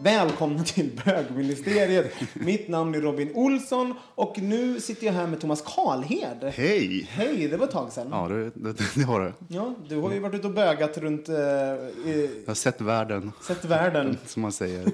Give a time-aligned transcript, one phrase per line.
[0.00, 2.14] Välkomna till bögministeriet.
[2.34, 6.52] Mitt namn är Robin Olsson och nu sitter jag här med Thomas Karlhed.
[6.54, 7.08] Hej!
[7.10, 8.08] Hej, det var ett tag sedan.
[8.10, 9.32] Ja, det, det, det har det.
[9.48, 13.32] Ja, du har ju varit ute och bögat runt, eh, i, Jag har sett världen,
[13.42, 14.16] sett världen.
[14.26, 14.86] som man säger.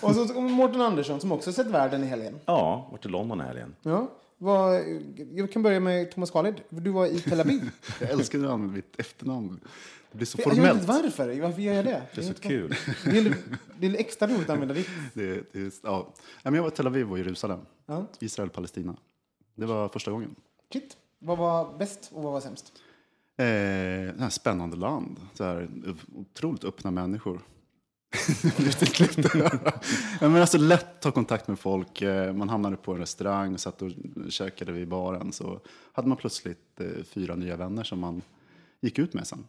[0.00, 2.38] Och så Mårten Andersson som också sett världen i helgen.
[2.44, 3.74] Ja, vart i London i helgen.
[3.82, 4.80] Ja, vad,
[5.32, 6.60] jag kan börja med Thomas Karlhed.
[6.68, 7.70] Du var i Tel Aviv.
[8.00, 9.60] Jag älskar när du använder mitt efternamn.
[10.10, 10.88] Det blir så Jag vet inte formellt.
[11.18, 11.40] varför.
[11.40, 12.02] Varför gör jag det?
[12.14, 12.74] Det är så kul.
[13.04, 13.34] Det är,
[13.78, 14.88] det är extra roligt att använda ditt.
[15.14, 16.14] Det, det, är- ja.
[16.42, 17.60] Jag var i Tel Aviv och Jerusalem.
[17.86, 18.06] Ja.
[18.20, 18.96] Israel-Palestina.
[19.54, 20.34] Det var första gången.
[20.72, 20.96] Shit.
[21.18, 22.72] Vad var bäst och vad var sämst?
[23.36, 25.20] Eh, det här spännande land.
[25.34, 25.68] Så här,
[26.14, 27.40] otroligt öppna människor.
[30.20, 32.02] Men alltså lätt att ta kontakt med folk.
[32.02, 33.90] Eh, Man hamnade på en restaurang och satt och
[34.28, 35.32] käkade vid baren.
[35.32, 35.60] Så
[35.92, 38.22] hade man plötsligt eh, fyra nya vänner som man
[38.80, 39.46] gick ut med sen.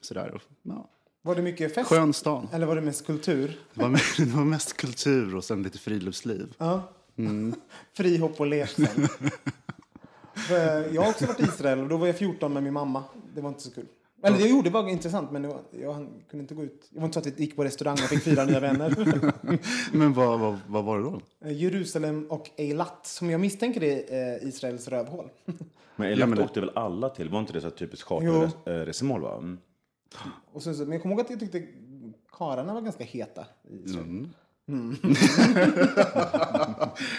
[0.00, 0.30] Sådär.
[0.34, 0.90] och, Ja.
[1.22, 1.88] Var det mycket fest?
[1.88, 2.48] Skön stan.
[2.52, 3.58] Eller var det mest kultur?
[3.74, 6.54] Det var, mest, det var mest kultur och sen lite friluftsliv.
[6.58, 6.82] Ja.
[7.96, 9.08] Fri hopp och lek sen.
[10.34, 13.04] För jag har också varit i Israel och då var jag 14 med min mamma.
[13.34, 13.86] Det var inte så kul.
[14.22, 15.94] Eller det gjorde var intressant men var, jag
[16.30, 16.88] kunde inte gå ut.
[16.90, 18.94] Det var inte så att vi gick på restaurang och fick fyra nya vänner.
[19.96, 21.20] Men vad, vad, vad var det då?
[21.44, 25.30] Eh, Jerusalem och Eilat som jag misstänker är eh, Israels rövhål.
[26.00, 27.28] Men Eilat Ja, men åkte väl alla till?
[27.28, 29.20] Var inte det så typiskt charterresmål?
[29.20, 29.36] Va?
[29.36, 29.58] Mm.
[30.52, 31.66] Och sen, så- men jag kommer ihåg att jag tyckte
[32.32, 34.28] kararna var ganska heta i Israel.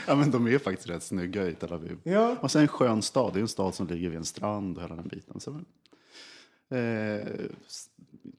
[0.07, 1.97] Ja, men de är faktiskt rätt snygga i Tel Aviv.
[2.03, 2.35] Ja.
[2.41, 3.33] Och sen en skön stad.
[3.33, 5.39] Det är en stad som ligger vid en strand och hela den biten.
[5.39, 5.51] Så,
[6.75, 7.27] eh,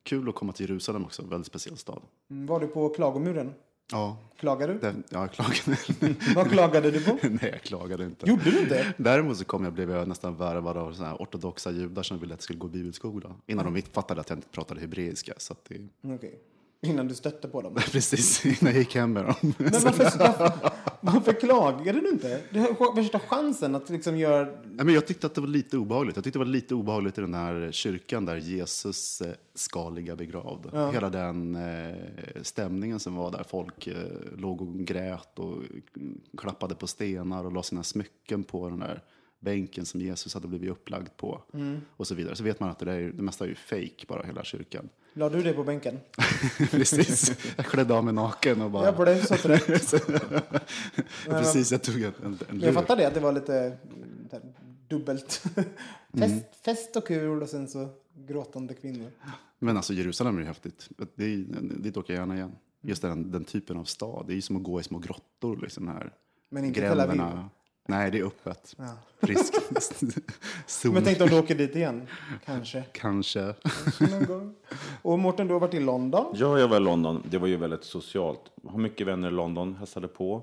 [0.02, 1.22] kul att komma till Jerusalem också.
[1.26, 2.02] Väldigt speciell stad.
[2.30, 3.54] Mm, Var du på klagomuren?
[3.92, 4.78] Ja, Klagade du?
[4.78, 5.76] det, ja jag klagade.
[6.34, 7.18] Vad klagade du på?
[7.22, 8.28] Nej, jag klagade inte.
[8.28, 8.94] Gjorde du inte?
[8.96, 12.34] Däremot så kom jag, blev jag nästan värvad av såna här ortodoxa judar som ville
[12.34, 13.34] att jag skulle gå bibelskola.
[13.46, 15.32] Innan de fattade att jag inte pratade hebreiska.
[15.36, 16.38] Så det, Okej.
[16.86, 17.74] Innan du stötte på dem.
[17.92, 19.34] precis, innan jag gick hem med dem.
[19.58, 20.70] Men varför, varför,
[21.00, 22.40] varför klagade du inte?
[22.50, 24.44] Du har värsta chansen att liksom göra...
[24.44, 26.16] Nej, men jag tyckte att det var lite obehagligt.
[26.16, 30.16] Jag tyckte det var lite obehagligt i den här kyrkan där Jesus eh, ska ligga
[30.16, 30.66] begravd.
[30.92, 31.94] Hela den eh,
[32.42, 33.44] stämningen som var där.
[33.48, 33.96] Folk eh,
[34.36, 35.56] låg och grät och
[35.96, 39.02] mm, klappade på stenar och la sina smycken på den där
[39.40, 41.42] bänken som Jesus hade blivit upplagd på.
[41.96, 42.36] Och så vidare.
[42.36, 44.88] Så vet man att det, där, är- det mesta är ju fake bara, hela kyrkan.
[45.12, 46.00] La du det på bänken?
[46.70, 47.32] Precis.
[47.56, 48.86] Jag klädde av mig naken och bara...
[48.86, 49.94] Ja, på det så rätt.
[51.24, 52.64] Precis, jag tog en, en, lur.
[52.64, 54.40] jag fattar det, att det var lite mm, där,
[54.88, 55.44] dubbelt.
[56.18, 59.10] Fest, fest och kul och sen så gråtande kvinnor.
[59.58, 60.88] Men alltså Jerusalem är ju häftigt.
[61.14, 62.52] Det är, dit åker jag gärna igen.
[62.80, 64.26] Just den, den typen av stad.
[64.26, 65.56] Det är ju som att gå i små grottor.
[65.62, 66.12] Liksom här.
[66.48, 67.22] Men inte Tel Aviv.
[67.92, 68.74] Nej, det är öppet.
[68.78, 68.84] Ja.
[69.20, 69.54] Friskt.
[70.66, 70.92] Sol.
[70.92, 72.06] Men tänk om du åker dit igen.
[72.44, 72.84] Kanske.
[72.92, 73.54] Kanske.
[74.10, 74.54] Någon gång.
[75.02, 76.34] Och Mårten, du har varit i London.
[76.34, 77.22] Ja, jag var i London.
[77.30, 78.40] Det var ju väldigt socialt.
[78.62, 80.42] Jag har mycket vänner i London, hälsade på.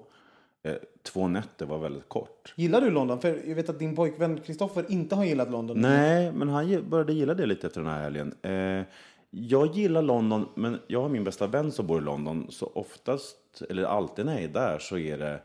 [0.64, 0.74] Eh,
[1.04, 2.54] två nätter var väldigt kort.
[2.56, 3.22] Gillar du London?
[3.22, 5.82] För jag vet att din pojkvän Kristoffer inte har gillat London.
[5.82, 8.34] Nej, men han började gilla det lite efter den här helgen.
[8.42, 8.84] Eh,
[9.30, 12.48] jag gillar London, men jag har min bästa vän som bor i London.
[12.50, 15.42] Så oftast, eller alltid när jag är där, så är det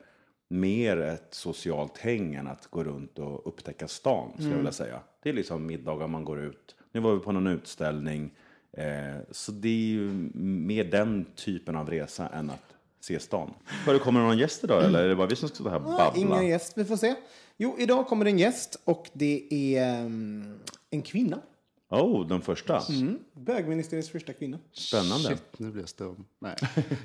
[0.54, 5.00] mer ett socialt häng än att gå runt och upptäcka stan, skulle jag vilja säga.
[5.22, 6.76] Det är liksom middagar man går ut.
[6.92, 8.30] Nu var vi på någon utställning.
[8.72, 8.84] Eh,
[9.30, 13.54] så det är ju mer den typen av resa än att se stan.
[13.84, 15.82] Förekommer det någon gäst idag, eller är det bara vi som ska stå här och
[15.82, 16.20] babbla?
[16.20, 17.14] ingen gäst, vi får se.
[17.56, 20.58] Jo, idag kommer en gäst och det är um,
[20.90, 21.40] en kvinna.
[21.90, 22.82] Oh, den första.
[22.88, 23.18] Mm.
[23.32, 24.58] Bögministeriets första kvinna.
[24.72, 25.28] Spännande.
[25.28, 26.24] Shit, nu blir jag stum.
[26.38, 26.56] Nej.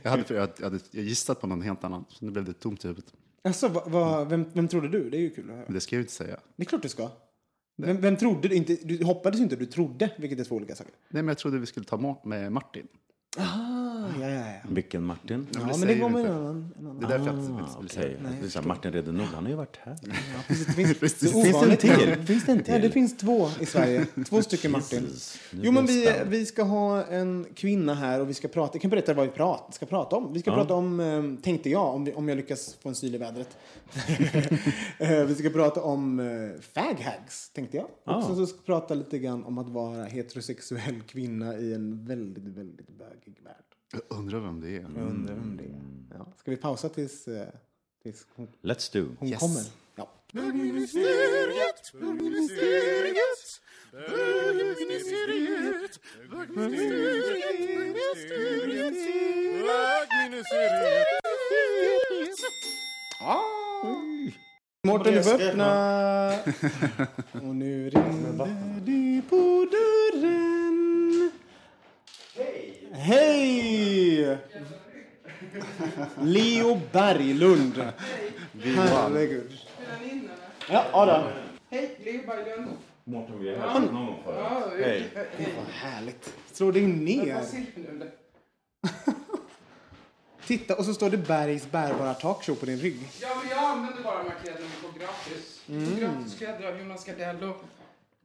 [0.04, 2.06] Jag hade, jag, hade jag gissat på någon helt annan.
[2.10, 3.14] Så nu blev det tomt i huvudet.
[3.44, 5.10] Alltså, va, va, vem, vem trodde du?
[5.10, 5.66] Det är ju kul att höra.
[5.70, 6.40] Det ska jag ju inte säga.
[6.56, 7.10] Det är klart du ska.
[7.78, 8.56] Vem, vem trodde du?
[8.56, 10.94] Inte, du hoppades ju inte, du trodde, vilket är två olika saker.
[11.10, 12.88] Nej, men jag trodde vi skulle ta Ma- med Martin.
[13.38, 13.89] Ah,
[14.20, 14.54] ja, ja, ja.
[14.70, 15.48] Vilken Martin?
[15.52, 16.74] Ja, det men det säger kommer en annan.
[16.80, 17.00] En annan.
[17.00, 18.36] Det är därför jag Ah, inte vill säga det.
[18.42, 19.98] Det är så här, Martin Redenord, han har ju varit här.
[20.04, 20.14] Ja,
[20.48, 21.32] precis, det finns, Precis.
[21.32, 22.26] det Finns det en till?
[22.26, 22.74] Finns det en till?
[22.74, 24.06] Ja, det finns två i Sverige.
[24.30, 25.02] Två stycken Martin.
[25.04, 28.76] Jesus, Jo, men vi, vi ska ha en kvinna här och vi ska prata.
[28.76, 30.34] Jag kan berätta vad vi prat, ska prata om.
[30.34, 33.18] Vi ska prata om, eh, tänkte jag, om, om jag lyckas få en syl i
[33.18, 33.58] vädret.
[34.98, 37.88] Eh, vi ska prata om eh, faghags, tänkte jag.
[38.06, 38.16] Ah.
[38.16, 42.44] Och så ska vi prata lite grann om att vara heterosexuell kvinna i en väldigt,
[42.44, 43.69] väldigt bögig värld.
[43.92, 44.82] Jag undrar vem det är.
[44.82, 46.18] Jag undrar vem det är.
[46.20, 46.26] Ja.
[46.38, 47.48] Ska vi pausa tills, eh,
[48.04, 49.16] tills hon, Let's do.
[49.20, 49.40] hon Yes.
[49.40, 49.62] kommer?
[49.96, 50.10] Ja.
[64.88, 66.30] Mårten, du får öppna.
[67.34, 68.48] Och nu ringde
[68.86, 70.49] det på dörren.
[72.92, 74.38] Hej!
[76.22, 77.94] Leo Berglund.
[78.64, 79.60] Herregud.
[80.70, 81.24] Ja, Adam.
[81.70, 82.68] Hej, Leo Berglund.
[83.04, 84.86] Mårten, vi har hört någon förut.
[84.86, 85.10] Hej.
[85.58, 86.34] Vad härligt.
[86.52, 87.44] Slå dig ner.
[90.46, 93.00] Titta, och så står det Bergs bärbara talkshow på din rygg.
[93.22, 95.62] Ja, men jag använder bara de här kläderna på gratis.
[96.00, 97.64] Gratiskläder av Jonas Gardell och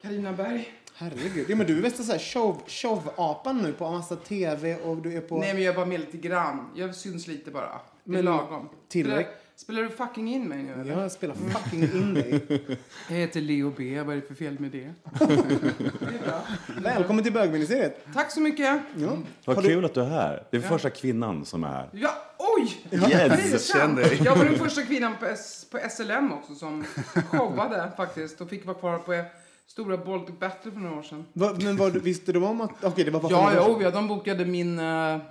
[0.04, 0.68] Carina Berg.
[0.96, 1.46] Herregud.
[1.50, 5.16] Ja, men du är värsta så här show, showapan nu på massa tv och du
[5.16, 5.38] är på...
[5.38, 6.70] Nej, men jag är bara med lite grann.
[6.74, 7.62] Jag syns lite bara.
[8.04, 8.68] Det är Men lagom.
[8.88, 11.00] tillräck- Spelar, spelar du fucking in mig nu eller?
[11.02, 12.40] Jag spelar fucking in dig.
[13.08, 14.02] Jag heter Leo B.
[14.02, 14.92] Vad är det för fel med det?
[15.18, 16.40] det är bra.
[16.82, 18.06] Välkommen till bögministeriet.
[18.14, 18.80] Tack så mycket.
[18.96, 19.08] Ja.
[19.44, 20.46] Vad du- kul att du är här.
[20.50, 21.88] Det är första kvinnan som är här.
[21.92, 22.76] Ja, oj!
[22.90, 23.70] Yes!
[23.74, 24.20] Jag dig.
[24.24, 26.84] Jag var den första kvinnan på, S, på SLM också som
[27.30, 29.24] showade faktiskt och fick vara kvar på
[29.66, 31.24] stora Baltic Battle för några år sedan.
[31.32, 32.84] Va, men vad, visste du om att...
[32.84, 33.80] Okej, det var bara Ja, ja, sedan.
[33.80, 34.84] ja, de bokade min, eh,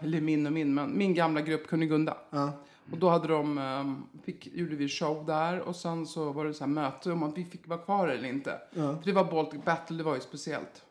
[0.04, 2.18] eller min och min, men min gamla grupp Kunigunda.
[2.30, 2.52] Ja.
[2.92, 6.54] Och då hade de, eh, fick, gjorde vi show där och sen så var det
[6.54, 8.60] så här möte om att vi fick vara kvar eller inte.
[8.74, 10.84] För det var Baltic Battle, det var ju speciellt.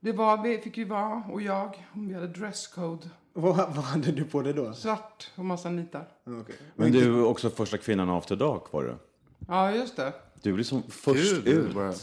[0.00, 3.08] Det var, vi fick ju vara, och jag, vi hade dresscode.
[3.32, 4.72] Vad, vad hade du på dig då?
[4.72, 6.08] Svart och massa nitar.
[6.24, 6.54] Ja, okej.
[6.74, 8.94] Men du är också första kvinnan after dark var du.
[9.48, 10.12] Ja, just det.
[10.42, 11.74] Du är liksom först Gud, ut.
[11.74, 11.94] bara-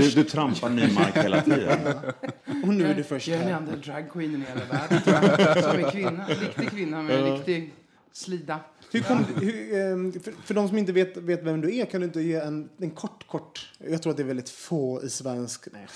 [0.00, 1.78] Du, du trampar ny mark hela tiden.
[2.64, 5.64] Och nu är du först Jag är den enda dragqueenen i hela världen, tror jag.
[5.64, 6.26] Som är kvinna.
[6.28, 7.74] En riktig kvinna med en riktig
[8.12, 8.60] slida.
[8.92, 12.00] Hur kom, hur, ehm, för, för de som inte vet, vet vem du är, kan
[12.00, 13.70] du inte ge en, en kort, kort...
[13.78, 15.68] Jag tror att det är väldigt få i svensk...
[15.72, 15.86] Nej.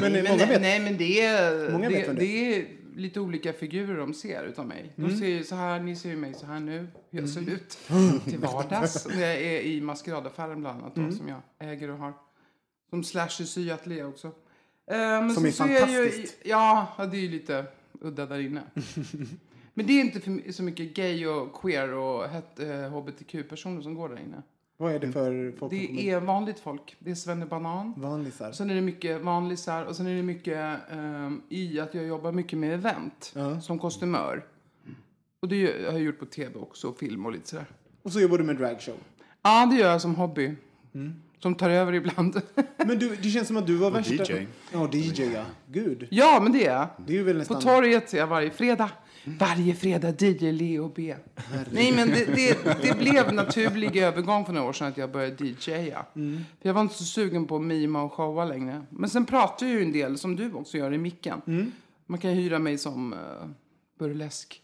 [0.00, 0.60] men Nej, många vet.
[0.60, 4.14] nej, men det är, Många vet det, vem det det är lite olika figurer de
[4.14, 4.92] ser utav mig.
[4.96, 5.16] De Mm.
[5.16, 7.78] ser ju så här, ni ser ju mig så här nu, hur jag ser ut
[8.24, 9.06] till vardags.
[9.08, 11.12] När jag är i maskeradaffären bland annat, då, Mm.
[11.16, 12.12] som jag äger och har.
[12.90, 14.32] Som Slasher syateljé också.
[14.86, 16.36] Men Som så är ju- fantastiskt.
[16.44, 17.64] Ja, ja, det är ju lite
[18.00, 18.62] udda där inne.
[19.74, 23.94] men det är inte för, så mycket gay och queer och het, eh, hbtq-personer som
[23.94, 24.42] går där inne.
[24.76, 25.70] Vad är det för folk?
[25.72, 26.96] Det är vanligt folk.
[26.98, 27.94] Det är svennebanan.
[27.96, 28.52] Vanlisar.
[28.52, 32.32] Sen är det mycket vanlisar och sen är det mycket ehm, i att jag jobbar
[32.32, 33.60] mycket med event Ja.
[33.60, 34.44] som kostymör.
[35.40, 37.66] Och det har jag gjort på tv också, och film och lite sådär.
[38.02, 38.94] Och så jobbar du med dragshow.
[39.42, 40.54] Ja, det gör jag som hobby.
[40.94, 41.14] Mm.
[41.38, 42.40] Som tar över ibland.
[42.76, 44.14] Men du, det känns som att du var värsta...
[44.34, 44.46] DJ.
[44.72, 45.42] Ja, DJ, ja.
[45.66, 46.08] Gud.
[46.10, 46.88] ja, men det är jag.
[47.06, 47.60] Det är väl På nästan...
[47.62, 48.90] torget är jag varje fredag.
[49.26, 51.16] Varje fredag DJ Leo B.
[51.70, 55.44] Nej, men det, det, det blev naturlig övergång för några år sedan att jag började
[55.44, 56.06] DJa.
[56.16, 56.44] Mm.
[56.60, 58.86] För jag var inte så sugen på att mima och showa längre.
[58.90, 61.42] Men sen pratar jag ju en del, som du också gör i micken.
[61.46, 61.72] Mm.
[62.06, 63.18] Man kan hyra mig som uh,
[63.98, 64.62] burlesk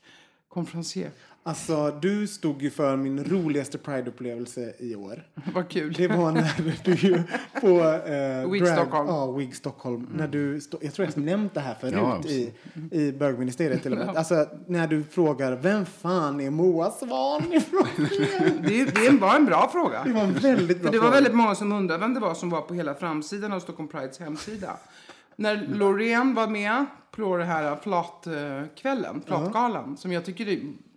[0.49, 1.11] konferencier.
[1.45, 5.27] Alltså, du stod ju för min roligaste Pride-upplevelse i år.
[5.55, 5.93] Vad kul.
[5.93, 6.53] Det var när
[6.85, 7.23] du ju
[7.61, 7.69] på...
[8.13, 9.09] Eh, Wig Stockholm.
[9.09, 10.09] Ja, Wig Stockholm.
[10.15, 12.53] När du stå, jag tror jag har nämnt det här förut Ja, i,
[12.91, 14.17] i bögministeriet till och med.
[14.17, 17.87] Alltså, när du frågar vem fan är Moa Svahn ifrån?
[18.63, 20.05] Det, det var en bra fråga.
[20.05, 21.15] Det var en väldigt bra För det var fråga.
[21.15, 24.19] väldigt många som undrade vem det var som var på hela framsidan av Stockholm Prides
[24.19, 24.77] hemsida.
[25.37, 30.49] När Loreen var med på det här flatkvällen, flatgalan, som jag tycker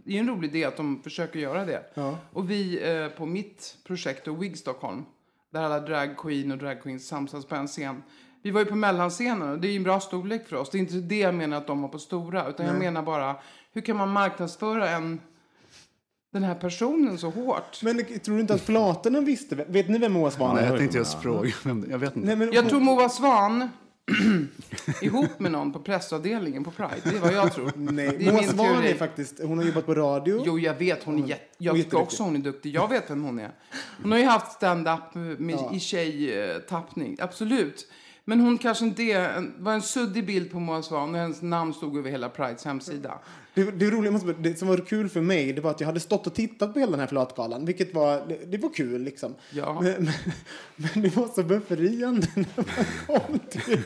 [0.05, 1.83] det är en rolig idé att de försöker göra det.
[1.93, 2.17] Ja.
[2.31, 5.05] Och vi eh, på mitt projekt, och Wig Stockholm,
[5.53, 8.03] där alla drag queen och drag queens samsas på en scen.
[8.41, 10.69] Vi var ju på mellanscenen och det är ju en bra storlek för oss.
[10.69, 13.35] Det är inte det jag menar att de var på stora, utan jag menar bara
[13.73, 15.21] hur kan man marknadsföra en
[16.33, 17.83] den här personen så hårt?
[17.83, 19.55] Men tror du inte att flatorna visste?
[19.55, 20.69] Vet ni vem Moa Svahn Nej, är?
[20.69, 21.51] jag tänkte just fråga.
[21.89, 22.27] Jag vet inte.
[22.27, 23.69] Nej, men, Jag tror Moa Svan
[25.01, 27.01] ihop med någon på pressavdelningen på Pride.
[27.03, 27.71] Det är vad jag tror.
[27.75, 30.43] Nej, det är Moa Svahn är faktiskt, hon har jobbat på radio.
[30.45, 31.03] Jo, jag vet.
[31.03, 32.75] Hon är är Jag tycker också hon är duktig.
[32.75, 33.51] Jag vet vem hon är.
[34.01, 35.71] Hon har ju haft stand-up med, Ja.
[35.73, 37.17] i tjejtappning.
[37.21, 37.87] Absolut.
[38.25, 39.51] Men hon kanske inte är...
[39.57, 43.19] Var en suddig bild på Moa Svahn och hennes namn stod över hela Prides hemsida.
[43.55, 45.99] Det, det, roliga, måste det som var kul för mig det var att jag hade
[45.99, 49.35] stått och tittat på hela den här flatgalan, vilket var, det, det var kul liksom.
[49.51, 49.81] Ja.
[49.81, 50.13] Men, men,
[50.75, 53.83] men det var så befriande när man kom till...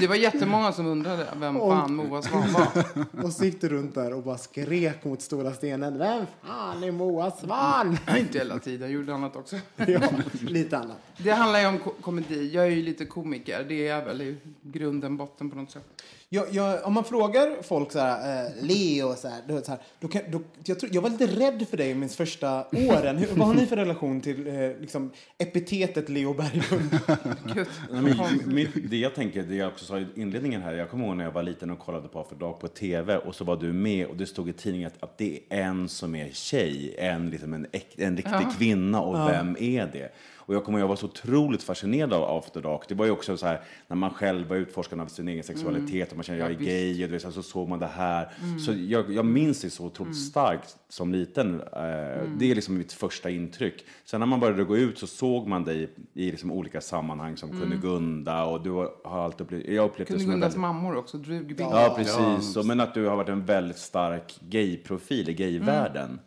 [0.00, 2.66] Det var jättemånga som undrade vem fan Moa Svahn var.
[3.24, 5.98] Och så gick du runt där och bara skrek mot stora stenen.
[5.98, 7.98] Vem fan är Moa Svahn?
[8.18, 9.56] Inte hela tiden, jag gjorde annat också.
[9.76, 10.00] ja,
[10.40, 10.96] lite annat.
[11.16, 12.50] Det handlar ju om ko- komedi.
[12.54, 13.64] Jag är ju lite komiker.
[13.68, 16.02] Det är väl i grunden, botten på något sätt.
[16.32, 19.80] Jag, jag, om man frågar folk så här, eh, Leo så här, då, så här
[20.00, 23.18] då kan, då, jag, tror, jag var lite rädd för dig minst första åren.
[23.18, 26.98] Hur, vad har ni för relation till eh, liksom, epitetet Leo Berglund?
[27.54, 30.90] Gud, Nej, men, min, det jag tänker, det jag också sa i inledningen här, jag
[30.90, 33.44] kommer ihåg när jag var liten och kollade på After Dark på TV och så
[33.44, 36.30] var du med och det stod i tidningen att, att det är en som är
[36.32, 40.12] tjej, en, liksom en, en riktig kvinna och vem är det?
[40.50, 42.82] Och jag kommer ihåg, jag var så otroligt fascinerad av After Dark.
[42.88, 46.10] Det var ju också så här, när man själv var utforskande av sin egen sexualitet
[46.10, 47.86] och man kände jag är Ja, gay och du vet, så, så såg man det
[47.86, 48.28] här.
[48.66, 51.60] Så jag, jag minns det så otroligt starkt som liten.
[51.60, 51.68] Eh,
[52.38, 53.84] Det är liksom mitt första intryck.
[54.04, 57.50] Sen när man började gå ut så såg man dig i liksom olika sammanhang som
[57.60, 61.70] Kunigunda och du har alltid upplevt, jag upplevt det som väldigt, mammor också, Drugbingo.
[61.72, 62.56] Ja, precis.
[62.56, 66.18] Och, men att du har varit en väldigt stark gayprofil i gayvärlden.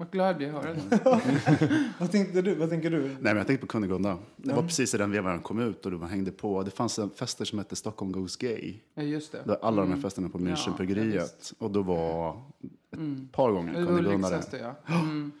[0.00, 1.88] Vad glad jag blir att höra det.
[1.98, 3.00] vad, tänkte du, vad tänker du?
[3.02, 4.18] Nej, men jag tänkte på Kunigunda.
[4.36, 6.62] Det var precis i den vevan den kom ut och du hängde på.
[6.62, 8.74] Det fanns en fester som hette Stockholm Goes Gay.
[8.94, 9.38] Ja, just det.
[9.44, 11.52] Där alla de här festerna på Ja, Münchenbryggeriet.
[11.58, 12.42] och då var
[12.92, 14.58] ett par gånger Ulriks där.
[14.86, 14.94] ja.
[14.94, 15.32] Mm.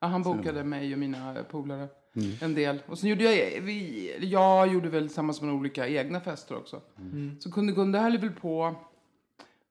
[0.00, 0.06] ja.
[0.06, 1.88] Han bokade mig och mina polare.
[2.16, 2.30] Mm.
[2.40, 2.82] En del.
[2.86, 6.80] Och sen gjorde jag, vi, jag gjorde väl tillsammans med olika egna fester också.
[6.98, 7.36] Mm.
[7.40, 8.74] Så kunde Gunde höll väl på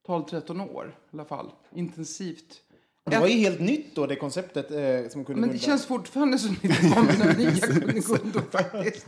[0.06, 1.50] 12-13 år i alla fall.
[1.74, 2.62] Intensivt.
[3.04, 6.38] Det var ju helt nytt då, det konceptet eh, som kunde Men det känns fortfarande
[6.38, 9.06] som det kom några nya Kunigundor faktiskt.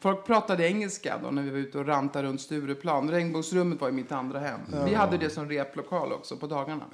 [0.00, 3.10] Folk pratade engelska då när vi var ute och rantade runt Stureplan.
[3.10, 4.60] Regnbågsrummet var ju mitt andra hem.
[4.84, 6.84] Vi hade det som replokal också på dagarna.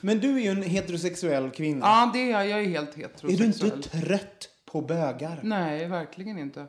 [0.00, 1.86] Men du är ju en heterosexuell kvinna.
[1.86, 2.48] Ja, det är jag.
[2.48, 3.72] Jag är helt är du heterosexuell.
[3.76, 5.40] inte trött på bögar?
[5.42, 6.66] Nej, verkligen inte.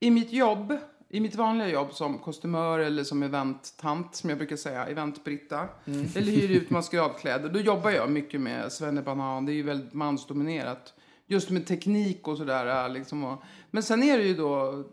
[0.00, 0.78] I mitt jobb,
[1.14, 6.32] i mitt vanliga jobb som kostymör eller som eventtant, som jag brukar säga, eventbritta, eller
[6.32, 9.46] hyr ut maskeradkläder, då jobbar jag mycket med svennebanan.
[9.46, 10.94] Det är ju väldigt mansdominerat.
[11.26, 12.88] Just med teknik och sådär.
[12.88, 13.36] Liksom.
[13.70, 14.84] Men sen är det ju då,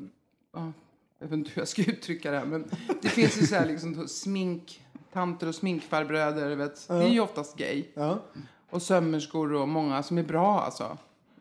[0.54, 0.72] ja,
[1.20, 2.66] jag vet inte hur jag ska uttrycka det här, men
[3.02, 6.88] det finns ju så här liksom smink, tanter och sminkfarbröder, vet.
[6.88, 7.84] Det är ju oftast gay.
[7.94, 8.22] Ja.
[8.70, 10.98] Och sömmerskor och många som är bra alltså.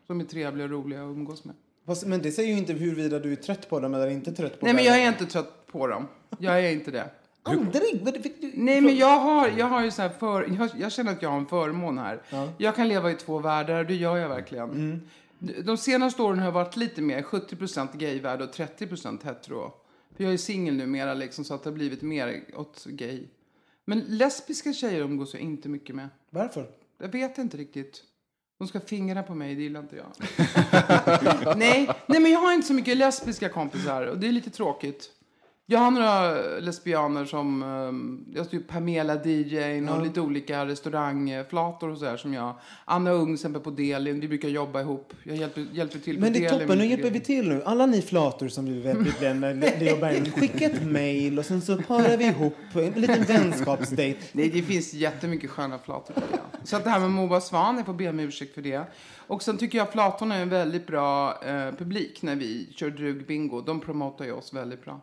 [0.07, 1.55] Som är trevliga och roliga att umgås med.
[1.91, 4.59] Fast, men det säger ju inte huruvida du är trött på dem eller inte trött
[4.59, 6.07] på Nej, men jag är inte trött på dem.
[6.39, 7.09] Jag är inte det.
[7.43, 8.23] Aldrig?
[8.23, 8.51] Fick du...
[8.55, 11.29] Nej, men jag har, jag har ju så här för, jag, jag känner att jag
[11.29, 12.21] har en förmån här.
[12.57, 15.01] Jag kan leva i två världar, det gör jag verkligen.
[15.39, 19.73] De- De senaste åren har jag varit lite mer 70% gayvärld och 30% hetero.
[20.17, 23.23] För jag är singel numera liksom, så att det har blivit mer åt gay.
[23.85, 26.09] Men lesbiska tjejer umgås jag inte mycket med.
[26.29, 26.69] Varför?
[26.97, 28.03] Jag vet inte riktigt.
[28.61, 30.07] De ska fingra på mig, det gillar inte jag.
[31.57, 35.09] nej, nej, men jag har inte så mycket lesbiska kompisar och det är lite tråkigt.
[35.65, 41.97] Jag har några lesbianer som, um, jag styr Pamela DJ och lite olika restaurangflator och
[41.97, 42.53] sådär som jag.
[42.85, 45.13] Anna Ung exempel på Delin, vi brukar jobba ihop.
[45.23, 47.63] Jag hjälper, hjälper till på Men det är toppen, nu hjälper vi till nu.
[47.65, 51.77] Alla ni flator som blir väldigt vänner, Leo Berglund, skicka ett mail och sen så
[51.77, 54.17] parar vi ihop en liten vänskapsdate.
[54.31, 56.15] Nej, det finns jättemycket sköna flator.
[56.63, 58.85] Så att det här med Moa Svan, jag får be om ursäkt för det.
[59.31, 63.61] Och sen tycker jag flatorna är en väldigt bra eh, publik när vi kör drugbingo.
[63.61, 65.01] De promotar ju oss väldigt bra.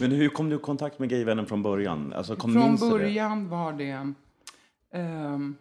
[0.00, 2.12] Men hur kom du i kontakt med gayvännen från början?
[2.12, 2.90] Alltså, Från du det?
[2.90, 4.12] början var det...
[4.92, 5.56] ehm,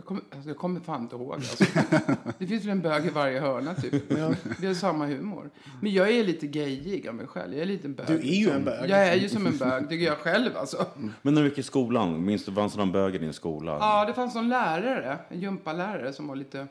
[0.00, 1.34] jag, kommer, alltså jag kommer fan inte ihåg.
[1.34, 1.64] Alltså.
[2.38, 4.12] Det finns väl en bög i varje hörna, typ.
[4.58, 5.50] Vi har samma humor.
[5.80, 7.52] Men jag är lite gayig av mig själv.
[7.52, 8.06] Jag är lite en bög.
[8.06, 8.90] Du är ju en bög.
[8.90, 10.86] Jag är ju som en bög, tycker jag själv alltså.
[11.22, 13.78] Men när du gick i skolan, minns du, fanns det någon bög i din skola?
[13.80, 16.66] Ja, det fanns någon lärare, en gympalärare som var lite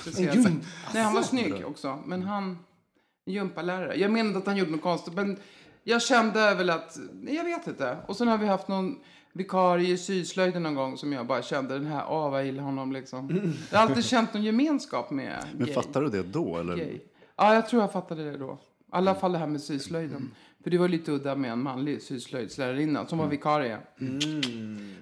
[0.00, 0.46] speciell.
[0.46, 0.64] En
[0.94, 1.98] Nej, han var snygg också.
[2.06, 2.58] Men han,
[3.26, 3.94] en gympalärare.
[3.96, 5.36] Jag menade att han gjorde något konstigt, men
[5.84, 7.96] jag kände väl att, nej, jag vet inte.
[8.06, 8.98] Och sen har vi haft någon
[9.36, 12.92] vikarie i syslöjden någon gång som jag bara kände, den här, åh vad gillar honom
[12.92, 13.52] liksom.
[13.70, 15.74] Jag har alltid känt någon gemenskap med Men gay.
[15.74, 16.58] fattar du det då?
[16.58, 16.76] Eller?
[16.76, 17.00] gay.
[17.36, 18.52] Ja, jag tror jag fattade det då.
[18.52, 20.30] I alla fall det här med syslöjden.
[20.62, 23.78] För det var lite udda med en manlig syslöjdslärarinna som var vikarie.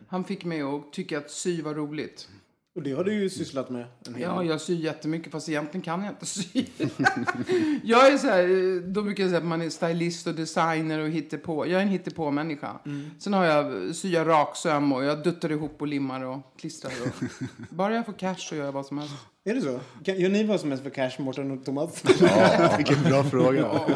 [0.09, 2.29] Han fick mig att tycka att sy var roligt.
[2.75, 3.87] Och det har du ju sysslat med
[4.19, 6.45] Ja, jag syr jättemycket fast egentligen kan jag inte sy.
[7.85, 11.09] jag är så här, då brukar jag säga att man är stylist och designer och
[11.09, 11.67] hittepå.
[11.67, 12.79] Jag är en hittepå-människa.
[13.19, 16.93] Sen har jag syar raksöm och jag duttar ihop och limmar och klistrar.
[17.03, 17.25] Och...
[17.77, 19.15] Bara jag får cash så gör jag vad som helst.
[19.47, 19.81] Är det så?
[20.05, 22.05] Kan, gör ni vad som helst för cash, Mårten och Thomas?
[22.21, 23.59] Ja, vilken bra fråga.
[23.61, 23.87] Ja,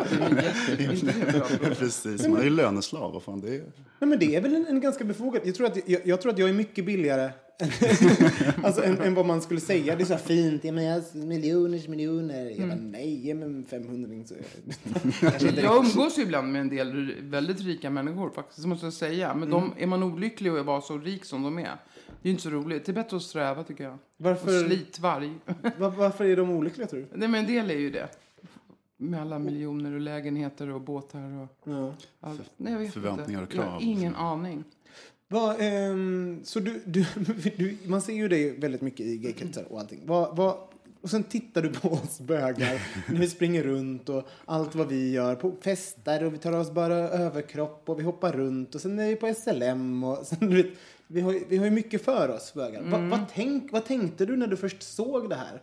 [0.76, 1.74] det är jätte- inte det bra fråga.
[1.74, 3.12] Precis, man är ju löneslav.
[3.12, 3.60] Vad fan det är.
[3.98, 5.42] Nej, men det är väl en, en ganska befogad...
[5.44, 7.30] Jag tror, att, jag, jag tror att jag är mycket billigare
[8.62, 9.96] alltså, än, än vad man skulle säga.
[9.96, 10.64] Det är så här fint.
[10.64, 12.50] Ja, men jag har miljoners miljoner.
[12.58, 14.34] Jag bara, nej, ge mig en 500 så
[15.22, 15.64] Jag riktigt.
[15.64, 19.34] umgås ju ibland med en del väldigt rika människor faktiskt, måste jag säga.
[19.34, 22.28] Men de, är man olycklig och är bara så rik som de är, det är
[22.28, 22.84] ju inte så roligt.
[22.86, 23.98] Det är bättre att sträva tycker jag.
[24.16, 25.30] Varför- Och slitvarg.
[25.78, 27.06] Var, varför är de olyckliga, tror du?
[27.18, 28.08] Nej men en del är ju det.
[28.96, 31.94] Med alla miljoner och lägenheter och båtar och Ja.
[32.20, 32.50] allt.
[32.56, 33.52] Nej, jag vet Förväntningar inte.
[33.56, 33.64] och krav.
[33.64, 34.64] Jag har ingen aning.
[35.28, 37.06] Vad, ehm, så du, du,
[37.56, 40.00] du, man ser ju dig väldigt mycket i gaykretsar och allting.
[40.06, 40.56] Vad, vad,
[41.00, 45.12] och sen tittar du på oss bögar när vi springer runt och allt vad vi
[45.12, 48.98] gör på fester och vi tar oss bara överkropp och vi hoppar runt och sen
[48.98, 50.72] är vi på SLM och sen, du vet,
[51.08, 52.82] vi, har, vi har ju mycket för oss bögar.
[52.82, 55.62] Va, vad, tänk, vad tänkte du när du först såg det här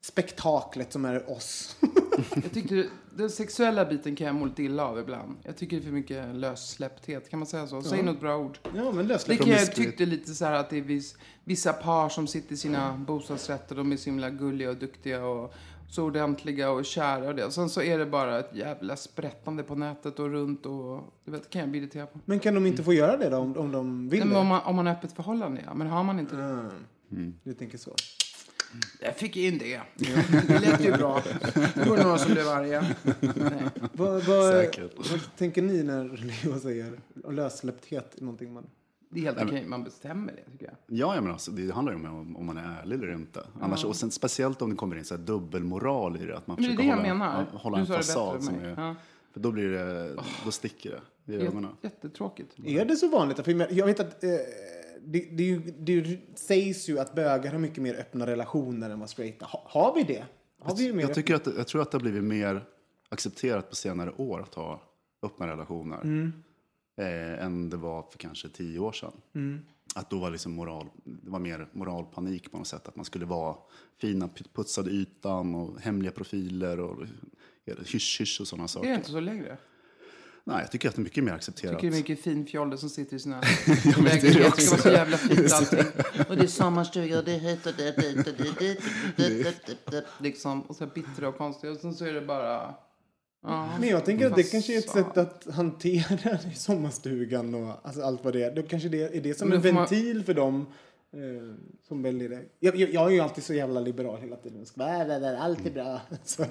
[0.00, 1.76] spektaklet som är oss?
[2.34, 2.84] Jag tyckte
[3.16, 5.36] den sexuella biten kan jag må lite illa av ibland.
[5.42, 7.30] Jag tycker det är för mycket lössläppthet.
[7.30, 7.82] Kan man säga så?
[7.82, 8.58] Säg något bra ord.
[8.62, 9.38] ja, men Det lössläpp.
[9.38, 12.56] kan jag tyckte lite så här att det är viss, vissa par som sitter i
[12.56, 13.74] sina bostadsrätter.
[13.76, 15.54] De är så himla gulliga och duktiga och
[15.88, 17.50] så ordentliga och kära och det.
[17.50, 21.42] Sen så är det bara ett jävla sprättande på nätet och runt och du vet,
[21.42, 22.18] det kan jag bli irriterad på.
[22.24, 24.44] Men kan de inte få göra det då om, om de vill Nej, men om
[24.44, 24.48] det?
[24.48, 25.74] man, om man har öppet förhållande, ja.
[25.74, 26.70] Men har man inte det?
[27.12, 27.34] Mm.
[27.42, 27.94] Du tänker så.
[29.00, 29.80] Jag fick in det.
[30.48, 31.22] Det lät ju bra.
[31.74, 32.86] Det var några som blev arga.
[33.92, 34.54] Vad, vad,
[34.96, 38.66] vad tänker ni när Leo säger lössläppthet är någonting man...
[39.10, 39.64] Det är helt okej.
[39.66, 40.74] Man bestämmer det, tycker jag.
[40.98, 43.46] Ja, ja men alltså, det handlar ju om om man är ärlig eller inte.
[43.60, 46.36] Annars, och sen, speciellt om det kommer in så här dubbelmoral i det.
[46.36, 47.46] Att man Men försöker det hålla, menar.
[47.52, 48.44] ja, hålla en fasad.
[48.44, 48.94] Som är, Ja.
[49.32, 51.62] För då blir det, då sticker det i ögonen.
[51.82, 52.54] Jätte- Jättetråkigt.
[52.66, 53.38] Är det så vanligt?
[53.44, 54.30] För jag vet att eh,
[55.04, 59.46] det, det, det sägs ju att bögar har mycket mer öppna relationer än vad straighta
[59.46, 60.24] ha, Har vi det?
[60.60, 62.64] Har vi mer Jag, tycker att, jag tror att det har blivit mer
[63.08, 64.82] accepterat på senare år att ha
[65.22, 66.00] öppna relationer.
[66.02, 66.32] Mm
[66.98, 69.12] eh, än det var för kanske tio år sedan.
[69.34, 69.60] Mm.
[69.94, 72.88] Att då var liksom moral, det var mer moralpanik på något sätt.
[72.88, 73.56] Att man skulle vara
[73.98, 77.06] fina putsade ytan och hemliga profiler och
[77.66, 78.88] hysch-hysch och sådana saker.
[78.88, 79.58] Det är inte så längre.
[80.48, 81.72] Nej, jag tycker att det är mycket mer accepterat.
[81.72, 84.52] Jag tycker det är mycket finfjolle som sitter i sina ja, lägenheter.
[84.56, 85.78] Det ska vara så jävla fint allting.
[86.28, 88.48] och det är sommarstuga och det är hit och det är dit och det
[89.24, 89.44] är
[89.90, 90.04] dit.
[90.18, 90.62] Liksom.
[90.62, 91.72] Och så bittra och konstiga.
[91.72, 92.74] Och sen så är det bara...
[93.42, 93.68] Ja.
[93.80, 98.24] Men jag tänker att det kanske är ett sätt att hantera sommarstugan och alltså allt
[98.24, 98.54] vad det är.
[98.54, 100.66] Då kanske det är det som en får man- ventil för dem
[101.12, 101.20] eh,
[101.88, 102.42] som väljer det.
[102.60, 104.66] Jag, jag, jag är ju alltid så jävla liberal hela tiden.
[104.66, 106.00] Ska vara, "Där, där, Allt är bra.
[106.24, 106.44] Så,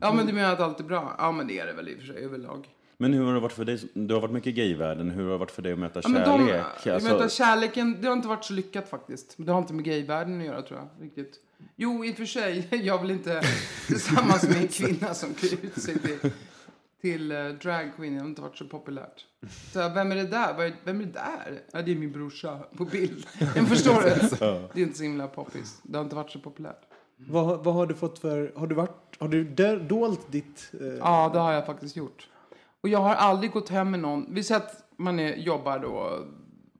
[0.00, 1.14] ja, men du menar att allt är bra?
[1.18, 2.68] Ja, men det är det väl i och för sig överlag.
[2.98, 3.78] Men hur har det varit för dig?
[3.94, 5.10] Du har varit mycket i gayvärlden.
[5.10, 6.64] Hur har det varit för dig att möta Ja, de, kärlek?
[6.84, 9.34] jag Alltså- menar, kärleken, det har inte varit så lyckat faktiskt.
[9.36, 11.04] Det har inte med gayvärlden att göra tror jag.
[11.06, 11.40] Riktigt.
[11.76, 12.68] Jo, i och för sig.
[12.86, 13.42] Jag vill inte
[13.86, 16.30] tillsammans med en kvinna som klär ut sig till,
[17.00, 18.14] till uh, dragqueen.
[18.14, 19.24] Det har inte varit så populärt.
[19.72, 20.54] Så, vem är det där?
[20.56, 21.60] Vad är- Vem är det där?
[21.72, 23.26] Ja, det är min brorsa på bild.
[23.54, 24.08] Men förstår du?
[24.74, 25.80] Det är inte så himla poppis.
[25.82, 26.80] Det har inte varit så populärt.
[27.16, 28.52] vad, vad har du fått för...
[28.56, 30.70] Har du, varit, har du dö- dolt ditt...
[30.80, 32.28] Eh, Ja, det har jag faktiskt gjort.
[32.80, 34.34] Och jag har aldrig gått hem med någon.
[34.34, 36.24] Vi säger att man är, jobbar då.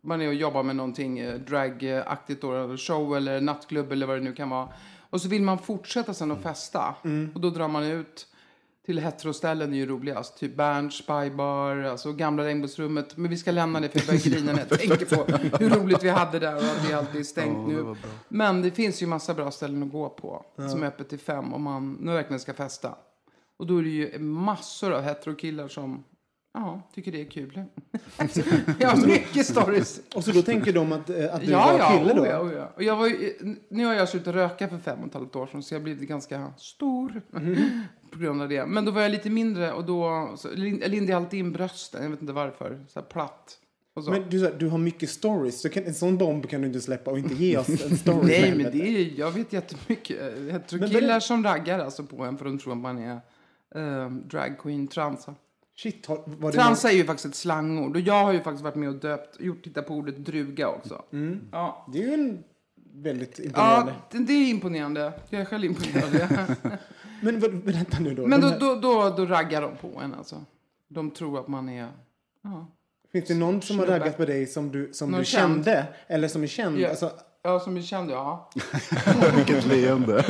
[0.06, 2.76] Man är och jobbar med någonting eh, dragaktigt då.
[2.76, 4.68] Show eller nattklubb eller vad det nu kan vara.
[5.10, 6.94] Och så vill man fortsätta sen att festa.
[7.34, 8.26] Och då drar man ut
[8.86, 10.38] till heteroställen är ju roligast.
[10.38, 13.16] Typ Berns, Spybar, alltså gamla regnbågsrummet.
[13.16, 16.02] Men vi ska lämna det för jag börjar grina när jag tänker på hur roligt
[16.02, 17.94] vi hade där och att det alltid är stängt nu.
[18.28, 20.44] Men det finns ju massa bra ställen att gå på.
[20.70, 22.94] Som är öppet till fem om man nu verkligen ska festa.
[23.56, 26.04] Och då är det ju massor av heterokillar som
[26.56, 27.62] ja, tycker det är kul.
[28.78, 30.00] jag har mycket stories.
[30.14, 32.22] Och så då tänker de att, eh, att du Ja, var ja, kille då?
[32.22, 32.72] oh, ja, oh, ja.
[32.76, 33.12] Och jag var
[33.74, 35.84] nu har jag slutat röka för fem och ett halvt år sedan så jag har
[35.84, 37.22] blivit ganska stor
[38.10, 38.66] på grund av det.
[38.66, 40.48] Men då var jag lite mindre och då så,
[41.12, 42.02] jag alltid in brösten.
[42.02, 42.84] Jag vet inte varför.
[42.88, 43.58] Så här platt.
[44.06, 45.60] Men du, du har mycket stories.
[45.60, 48.26] Så kan, en sån bomb kan du inte släppa och inte ge oss en story.
[48.40, 52.24] Nej, men det är, jag vet jättemycket eh, Men heterokillar berätta- som raggar alltså på
[52.24, 53.20] en för de tror att man är
[53.74, 55.34] eh, drag queen, transa.
[55.78, 58.64] Shit, har, var det Transa är ju faktiskt ett slangord och jag har ju faktiskt
[58.64, 61.02] varit med och döpt, gjort titta på ordet druga också.
[61.12, 61.40] Mm.
[61.52, 61.84] Ja.
[61.86, 62.44] någon- Det är ju en
[62.94, 63.92] väldigt imponerande.
[64.10, 65.12] Ja, det, är imponerande.
[65.30, 66.56] Jag är själv imponerad.
[67.22, 68.26] Men berätta nu då.
[68.26, 70.44] Men då, här- då, då, då raggar de på en alltså.
[70.88, 71.88] De tror att man är...
[72.42, 72.66] Ja.
[73.12, 74.00] Finns det någon som har Snubbe.
[74.00, 75.54] raggat på dig som du, som Någon du känd?
[75.64, 75.86] kände?
[76.06, 76.78] Eller som är känd?
[76.78, 76.88] Ja.
[76.88, 77.10] Alltså,
[77.46, 78.50] Ja, som är känd, ja.
[79.36, 80.24] Vilket leende.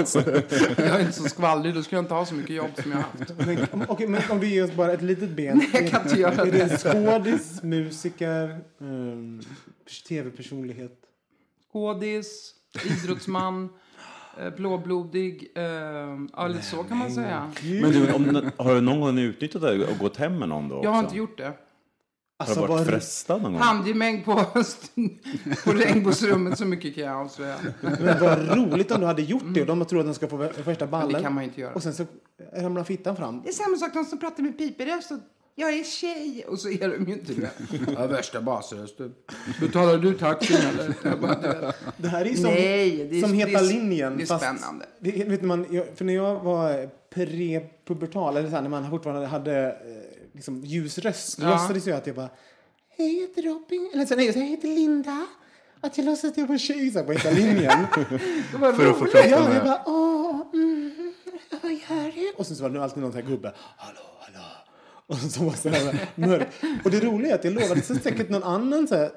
[0.77, 2.99] Jag är inte så skvallrig, då skulle jag inte ha så mycket jobb som jag
[2.99, 3.73] har haft.
[3.73, 5.57] Men, okej, men om du ger oss bara ett litet ben.
[5.57, 6.65] Nej, jag kan inte göra Är det.
[6.65, 9.41] det skådis, musiker, um,
[10.09, 10.99] tv-personlighet?
[11.73, 13.69] Skådis, idrottsman,
[14.41, 15.53] eh, blåblodig.
[15.55, 15.63] Eh,
[16.33, 17.53] ja, lite så kan man säga.
[17.63, 20.77] Men du, om, har du någon gång utnyttjat det och gått hem med någon då
[20.77, 20.87] också?
[20.87, 21.53] Jag har inte gjort det.
[22.39, 23.61] Har Alltså, du varit frestad någon gång?
[23.61, 24.35] Handgemäng på,
[25.65, 27.57] på regnbågsrummet, så mycket kan jag avslöja.
[27.81, 30.49] Men vad roligt om du hade gjort det och de tror att de ska få
[30.65, 31.07] första ballen.
[31.07, 31.75] Men det kan man inte göra.
[31.75, 32.05] Och sen så
[32.57, 33.43] ramlar fittan fram.
[33.43, 35.11] Det är samma sak de som pratar med piperöst.
[35.11, 35.19] och
[35.55, 36.45] Jag är tjej.
[36.49, 37.51] Och så är de ju inte det.
[37.97, 39.15] Ja, värsta basrösten.
[39.61, 41.17] Betalar du taxin eller?
[41.21, 41.73] Bara.
[41.97, 44.17] Det här är som, Nej, det är- som det Heta är- linjen.
[44.17, 44.87] det är fast- spännande.
[45.01, 45.65] Det, vet man,
[45.97, 49.73] för när jag var prepubertal, eller så här, när man fortfarande hade eh,
[50.37, 51.51] liksom, ljus röst, Ja.
[51.51, 52.29] låtsades jag att jag bara
[52.99, 53.91] Hej, jag heter Robin.
[53.95, 55.27] Eller så, nej, jag heter Linda.
[55.81, 57.87] Att jag låtsades att jag var tjej så här, på Heta linjen.
[58.61, 59.65] Var För att få prata ja, jag med...
[59.65, 61.15] bara åh, mm,
[61.63, 62.33] vad gör du?
[62.37, 63.53] Och sen så var det alltid någon sån här gubbe.
[63.77, 64.45] Hallå, hallå.
[65.07, 66.53] Och så var det så här mörkt.
[66.85, 69.11] Och det roliga är att jag lovade så säkert någon annan så här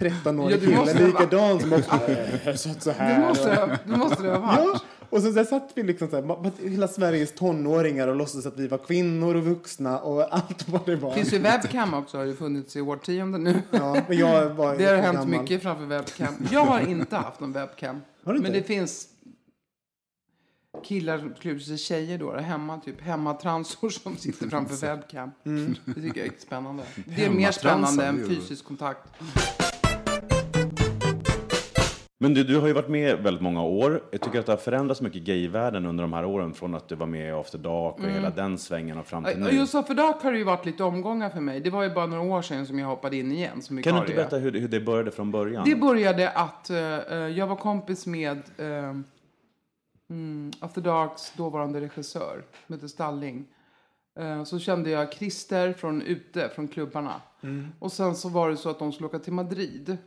[0.00, 1.90] 13-årig Ja, kille likadan som också
[2.56, 3.20] satt så här.
[3.20, 4.58] Det måste, det måste det ha varit.
[4.58, 4.80] Ja,
[5.12, 8.78] och så satt vi liksom så här, hela Sveriges tonåringar och låtsades att vi var
[8.78, 11.14] kvinnor och vuxna och allt vad det var.
[11.14, 13.62] finns ju webcam också, har ju funnits i årtionden nu.
[13.70, 15.40] Ja, men jag var Det har hänt gammal.
[15.40, 16.34] mycket framför webcam.
[16.50, 18.00] Jag har inte haft någon webcam.
[18.24, 18.50] Har du inte?
[18.50, 19.08] Men det finns
[20.84, 25.30] killar som klär sig tjejer då, hemma, typ hemmatransor som sitter framför webcam.
[25.44, 25.74] Mm.
[25.84, 26.82] Det tycker jag är spännande.
[27.04, 29.08] Det är mer spännande än fysisk kontakt.
[32.22, 34.02] Men du, du har ju varit med väldigt många år.
[34.10, 36.54] Jag tycker att det har förändrats mycket i gayvärlden under de här åren.
[36.54, 39.32] Från att du var med i After Dark och hela den svängen och fram till
[39.32, 39.46] Mm.
[39.46, 39.58] Ja, nu.
[39.58, 41.60] Just så, för Dark har det ju varit lite omgångar för mig.
[41.60, 43.98] Det var ju bara några år sedan som jag hoppade in igen som Kan du
[43.98, 44.16] inte vikarie.
[44.16, 45.64] berätta hur, hur det började från början?
[45.64, 46.76] Det började att eh,
[47.16, 48.66] jag var kompis med uh,
[50.10, 53.46] mm, After Darks dåvarande regissör, som heter Stalling.
[54.46, 57.20] Så kände jag Christer från ute, från klubbarna.
[57.78, 59.98] Och sen så var det så att de skulle åka till Madrid.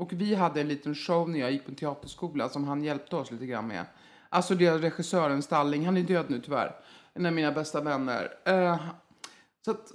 [0.00, 3.16] Och vi hade en liten show när jag gick på en teaterskola som han hjälpte
[3.16, 3.84] oss lite grann med.
[4.28, 6.76] Alltså det är regissören Stalling, han är död nu tyvärr.
[7.14, 8.32] En av mina bästa vänner.
[8.44, 8.76] Eh,
[9.64, 9.92] så att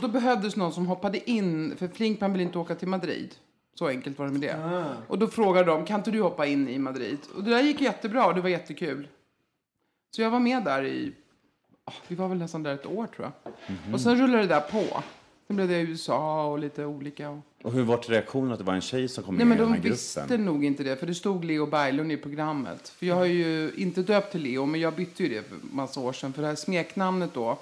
[0.00, 3.34] då behövdes någon som hoppade in, för Flinkman ville inte åka till Madrid.
[3.74, 4.56] Så enkelt var det med det.
[5.08, 7.18] Och då frågade de, kan inte du hoppa in i Madrid?
[7.36, 9.08] Och det där gick jättebra och det var jättekul.
[10.16, 11.12] Så jag var med där i,
[11.84, 13.54] ah, vi var väl nästan där ett år tror jag.
[13.94, 15.02] Och sen rullade det där på.
[15.50, 17.30] Sen blev det USA och lite olika.
[17.30, 17.38] Och...
[17.62, 19.60] Och hur var reaktionen att det var en tjej som kom Nej med men i
[19.60, 20.44] den de här visste gruppen?
[20.44, 22.88] nog inte det, för det stod Leo Berglund i programmet.
[22.88, 26.00] För jag har ju inte döpt till Leo, men jag bytte ju det för massa
[26.00, 26.32] år sedan.
[26.32, 27.58] För det här smeknamnet då,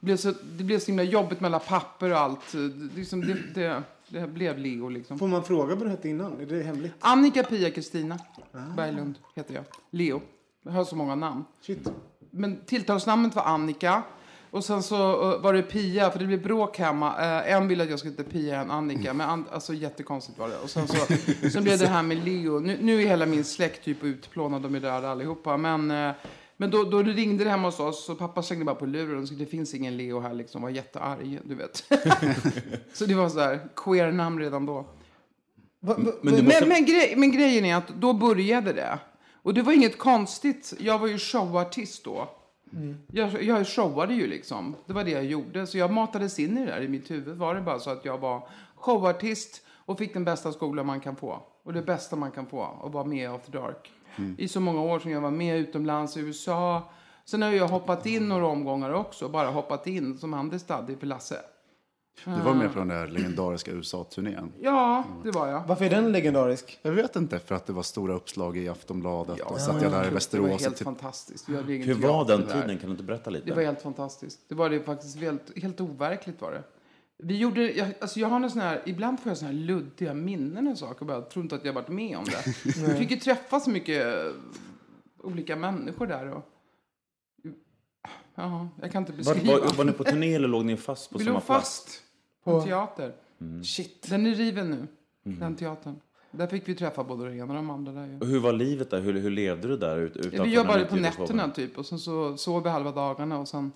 [0.00, 2.52] blev så, det blev så himla jobbigt med alla papper och allt.
[2.52, 5.18] Det, liksom, det, det, det blev Leo liksom.
[5.18, 6.40] Får man fråga vad du hette innan?
[6.40, 6.92] Är det hemligt?
[7.00, 8.18] Annika Pia Kristina
[8.76, 9.64] Berglund heter jag.
[9.90, 10.20] Leo.
[10.62, 11.44] Jag har så många namn.
[11.60, 11.88] Shit.
[12.30, 14.02] Men tilltalsnamnet var Annika.
[14.54, 17.16] Och sen så eh, var det Pia, för det blev bråk hemma.
[17.18, 19.14] Eh, en ville att jag skulle heta Pia, en Annika.
[19.14, 20.58] Men an, alltså jättekonstigt var det.
[20.58, 20.96] Och sen så
[21.50, 22.58] sen blev det här med Leo.
[22.60, 25.56] Nu, nu är hela min släkt typ utplånad, de är döda allihopa.
[25.56, 26.12] Men, eh,
[26.56, 29.28] men då, då ringde det hemma hos oss och pappa slängde bara på luren och
[29.28, 30.62] sa det finns ingen Leo här liksom.
[30.62, 31.84] Var jättearg, du vet.
[32.94, 34.86] så det var så här queer-namn redan då.
[35.80, 38.98] Men Men, måste- men, grej, men grejen är att då började det.
[39.42, 40.74] Och det var inget konstigt.
[40.78, 42.28] Jag var ju showartist då.
[43.12, 44.76] Jag, jag showade ju liksom.
[44.86, 45.66] Det var det jag gjorde.
[45.66, 47.36] Så jag matades in i det där i mitt huvud.
[47.36, 51.16] Var det bara så att jag var showartist och fick den bästa skolan man kan
[51.16, 51.42] få.
[51.62, 52.60] Och det bästa man kan få.
[52.60, 53.92] Och vara med i After Dark.
[54.38, 56.82] I så många år som jag var med utomlands i USA.
[57.24, 59.28] Sen har jag hoppat in några omgångar också.
[59.28, 61.40] Bara hoppat in som understudy för Lasse.
[62.24, 64.52] Du var med på den där legendariska USA-turnén.
[64.60, 65.62] Ja, det var jag.
[65.66, 66.78] Varför är den legendarisk?
[66.82, 70.00] Jag vet inte, för att det var stora uppslag i Aftonbladet och satt jag där
[70.00, 70.62] i Det var Västerås.
[70.62, 71.48] helt typ- fantastiskt.
[71.48, 72.46] Vi hade egen Hur var den där.
[72.46, 72.78] tiden?
[72.78, 73.46] Kan du inte berätta lite?
[73.46, 74.40] Det var helt fantastiskt.
[74.48, 76.62] Det var det faktiskt helt, helt overkligt var det.
[77.18, 80.14] Vi gjorde, jag, alltså jag har en sån här, ibland får jag såna här luddiga
[80.14, 81.06] minnen och saker.
[81.08, 82.54] Jag tror inte att jag har varit med om det.
[82.86, 84.06] Vi fick ju träffa så mycket
[85.22, 86.30] olika människor där.
[86.32, 86.50] Och,
[88.34, 89.58] ja, jag kan inte var, beskriva.
[89.58, 91.84] var, var ni på turné eller låg ni fast på Vi samma låg plats?
[91.84, 92.02] fast
[92.44, 93.12] på en teater.
[93.64, 94.06] Shit.
[94.10, 94.86] Den är riven nu,
[95.22, 95.96] den teatern.
[96.30, 98.18] Där fick vi träffa både det ena och de andra där ju.
[98.20, 99.00] Och hur var livet där?
[99.00, 102.36] Hur, hur levde du där ut, utanför Vi jobbade på nätterna typ och sen så
[102.36, 103.72] sov vi halva dagarna och sen...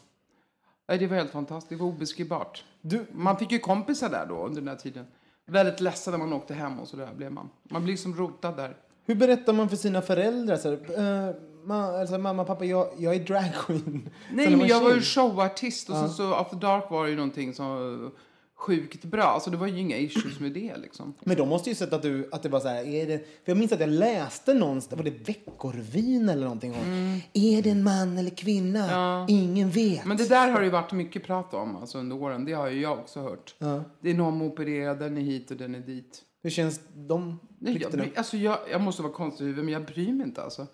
[0.88, 1.68] Nej, det var helt fantastiskt.
[1.70, 2.64] Det var obeskrivbart.
[2.80, 5.04] Du, Man fick ju kompisar där då under den här tiden.
[5.46, 7.48] Väldigt ledsen när man åkte hem och så där blev man.
[7.70, 8.76] Man blir liksom rotad där.
[9.06, 10.56] hur berättar man för sina föräldrar?
[10.56, 11.34] Så här, eh,
[11.68, 14.10] ma, alltså, mamma, pappa, jag, jag är dragqueen.
[14.32, 18.10] Nej, men jag var ju showartist och sen så After Dark var ju någonting som
[18.54, 19.40] sjukt bra.
[19.40, 21.14] Så det var ju inga issues med det liksom.
[21.24, 23.52] Men de måste ju sett att, du, att det var så här, är det, för
[23.52, 27.82] jag minns att jag läste någonstans, var det Veckorvin eller någonting om, är det en
[27.82, 29.26] man eller kvinna?
[29.28, 30.04] Ingen vet.
[30.04, 32.44] Men det där har det ju varit mycket prat om alltså, under åren.
[32.44, 33.54] Det har ju jag också hört.
[34.00, 36.24] Det är någon opererad, den är hit och den är dit.
[36.42, 39.84] Hur känns de Nej, jag, alltså jag, jag måste vara konstig i huvudet, men jag
[39.84, 40.66] bryr mig inte alltså.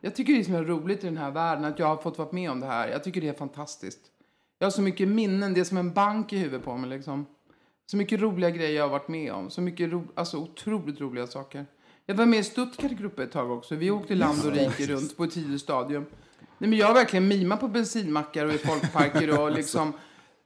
[0.00, 2.32] Jag tycker det är är roligt i den här världen, att jag har fått vara
[2.32, 2.88] med om det här.
[2.88, 4.00] Jag tycker det är fantastiskt.
[4.58, 7.26] Jag har så mycket minnen, det är som en bank i huvudet på mig liksom.
[7.86, 9.50] Så mycket roliga grejer jag har varit med om.
[9.50, 11.66] Så mycket ro, alltså otroligt roliga saker.
[12.06, 13.74] Jag var med i Stuttgart-gruppen ett tag också.
[13.74, 16.06] Vi åkte land och rike runt på ett tidigt stadium.
[16.58, 19.92] Nej, men jag har verkligen mimat på bensinmackar och i folkparker och liksom.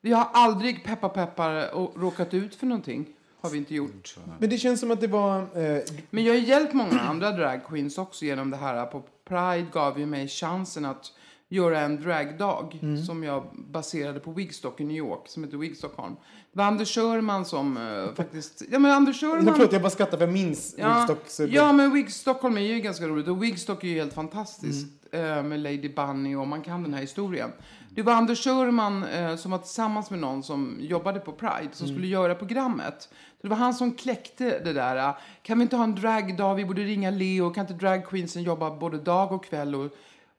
[0.00, 3.06] Vi har aldrig, peppar peppar, och råkat ut för någonting.
[3.40, 4.18] Har vi inte gjort.
[4.38, 5.40] Men det känns som att det var...
[5.40, 8.86] Eh, Men jag har hjälpt många andra dragqueens också genom det här.
[8.86, 11.12] På Pride gav ju mig chansen att
[11.48, 16.14] göra en dragdag som jag baserade på Wigstock i New York, som heter Wig Stockholm.
[16.52, 18.62] Det var Anders Körman som eh, faktiskt...
[18.70, 19.54] Ja, men Anders Körman...
[19.54, 21.22] förlåt, jag bara skrattar för jag minns Ja, Woodstock.
[21.26, 23.28] så- ja, men Wig Stockholm är ju ganska roligt.
[23.28, 24.86] Och Wigstock är ju helt fantastiskt.
[25.12, 27.50] eh, Med Lady Bunny och man kan den här historien.
[27.96, 31.88] Det var Anders Körman eh, som var tillsammans med någon som jobbade på Pride som
[31.88, 32.94] skulle göra programmet.
[33.00, 34.96] Så det var han som kläckte det där.
[34.96, 36.54] eh, Kan vi inte ha en dragdag?
[36.54, 37.50] Vi borde ringa Leo.
[37.50, 39.74] Kan inte dragqueensen jobba både dag och kväll?
[39.74, 39.90] Och,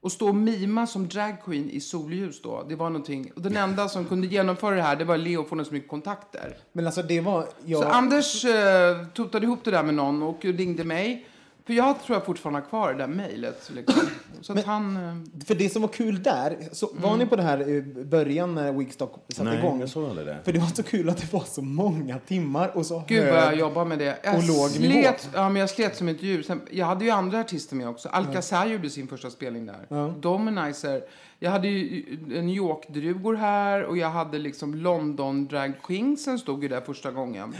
[0.01, 2.65] och stå och mima som dragqueen i solljus då.
[2.69, 3.31] Det var någonting.
[3.35, 6.57] Och den enda som kunde genomföra det här, det var Leo, har så mycket kontakter.
[6.71, 7.45] Men alltså det var...
[7.65, 11.27] Jag, Så Anders eh, totade ihop det där med någon och ringde mig.
[11.67, 13.71] För jag tror jag fortfarande har kvar det där mejlet.
[13.75, 14.01] Liksom.
[14.41, 14.97] Så att han...
[14.97, 18.55] Eh, För det som var kul där, så var ni på det här i början
[18.55, 19.79] när Wigstock satte Nej, igång?
[19.79, 20.37] jag såg aldrig det.
[20.43, 23.37] För det var så kul att det var så många timmar och så Gud vad
[23.37, 23.59] jag hög...
[23.59, 24.19] jobbar med det.
[24.23, 24.93] Jag och låg nivå.
[24.93, 26.43] slet, ja, men jag slet som ett djur.
[26.43, 28.09] Sen, jag hade ju andra artister med också.
[28.09, 30.19] Alcazar gjorde sin första spelning där.
[30.19, 31.01] Dominizer.
[31.39, 36.63] Jag hade ju eh, New York-drugor här och jag hade liksom London Drag Queensen stod
[36.63, 37.55] ju där första gången.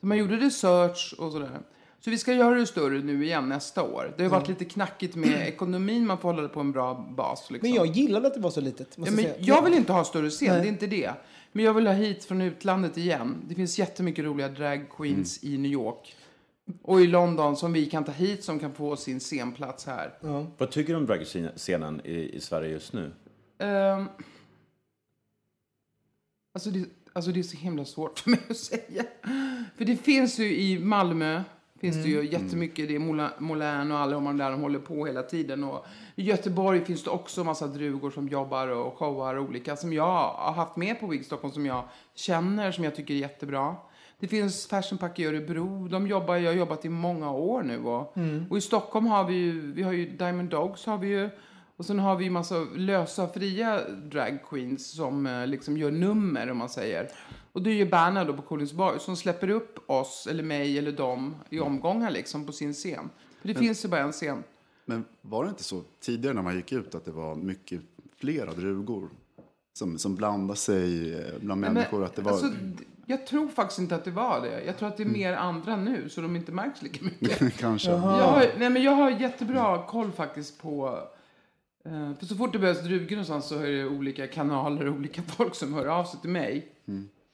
[0.00, 1.58] Så man gjorde research och sådär.
[2.00, 4.14] Så vi ska göra det större nu igen nästa år.
[4.16, 6.06] Det har varit lite knackigt med ekonomin.
[6.06, 7.50] Man får hålla det på en bra bas.
[7.50, 7.68] Liksom.
[7.70, 8.98] Men jag gillade att det var så litet.
[8.98, 9.36] Måste Ja, men säga.
[9.38, 10.60] jag vill inte ha större scen, Nej.
[10.62, 11.10] det är inte det.
[11.52, 13.36] Men jag vill ha hit från utlandet igen.
[13.48, 15.54] Det finns jättemycket roliga drag queens Mm.
[15.54, 16.16] i New York.
[16.82, 20.14] Och i London som vi kan ta hit som kan få sin scenplats här.
[20.58, 23.12] Vad tycker du om dragscenen i, i Sverige just nu?
[23.58, 24.06] Ehm,
[26.54, 29.04] alltså, det, alltså det är så himla svårt för mig att säga.
[29.76, 31.42] För det finns ju i Malmö,
[31.80, 32.88] finns det ju jättemycket.
[32.88, 35.64] Det är Molin och alla de där de håller på hela tiden.
[35.64, 39.76] Och I Göteborg finns det också massa drugor som jobbar och showar olika.
[39.76, 43.18] Som jag har haft med på Wig Stockholm som jag känner, som jag tycker är
[43.18, 43.76] jättebra.
[44.20, 45.88] Det finns Fashion Pack i Örebro.
[45.88, 47.84] De jobbar, jag har jobbat i många år nu.
[47.84, 48.16] Och,
[48.50, 51.30] och i Stockholm har vi ju, vi har ju Diamond Dogs har vi ju.
[51.76, 56.50] Och sen har vi ju massa lösa, fria drag queens som eh, liksom gör nummer,
[56.50, 57.08] om man säger.
[57.52, 60.92] Och det är ju Berna då på Kolingsborg som släpper upp oss, eller mig, eller
[60.92, 63.10] dem i omgångar liksom på sin scen.
[63.40, 64.42] För det finns ju bara en scen.
[64.84, 67.80] Men var det inte så tidigare när man gick ut att det var mycket
[68.16, 69.08] flera drugor
[69.72, 72.04] som, som blandade sig eh, bland Men, människor?
[72.04, 72.32] Att det var...
[72.32, 72.50] alltså,
[73.06, 74.64] jag tror faktiskt inte att det var det.
[74.64, 77.56] Jag tror att det är mer andra nu, så de inte märks lika mycket.
[77.58, 77.90] Kanske.
[77.90, 81.00] Jag har, nej, men jag har jättebra koll faktiskt på...
[81.84, 85.22] Eh, för så fort det behövs drugor någonstans så är det olika kanaler och olika
[85.36, 86.72] folk som hör av sig till mig.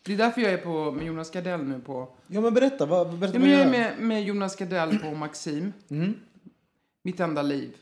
[0.07, 2.09] Det är därför jag är på, med Jonas Gardell nu på...
[2.27, 2.87] Ja, men berätta.
[2.87, 5.73] Vad, berätta Ja, men jag är med, med Jonas Gardell på Maxim.
[7.03, 7.77] Mitt enda liv.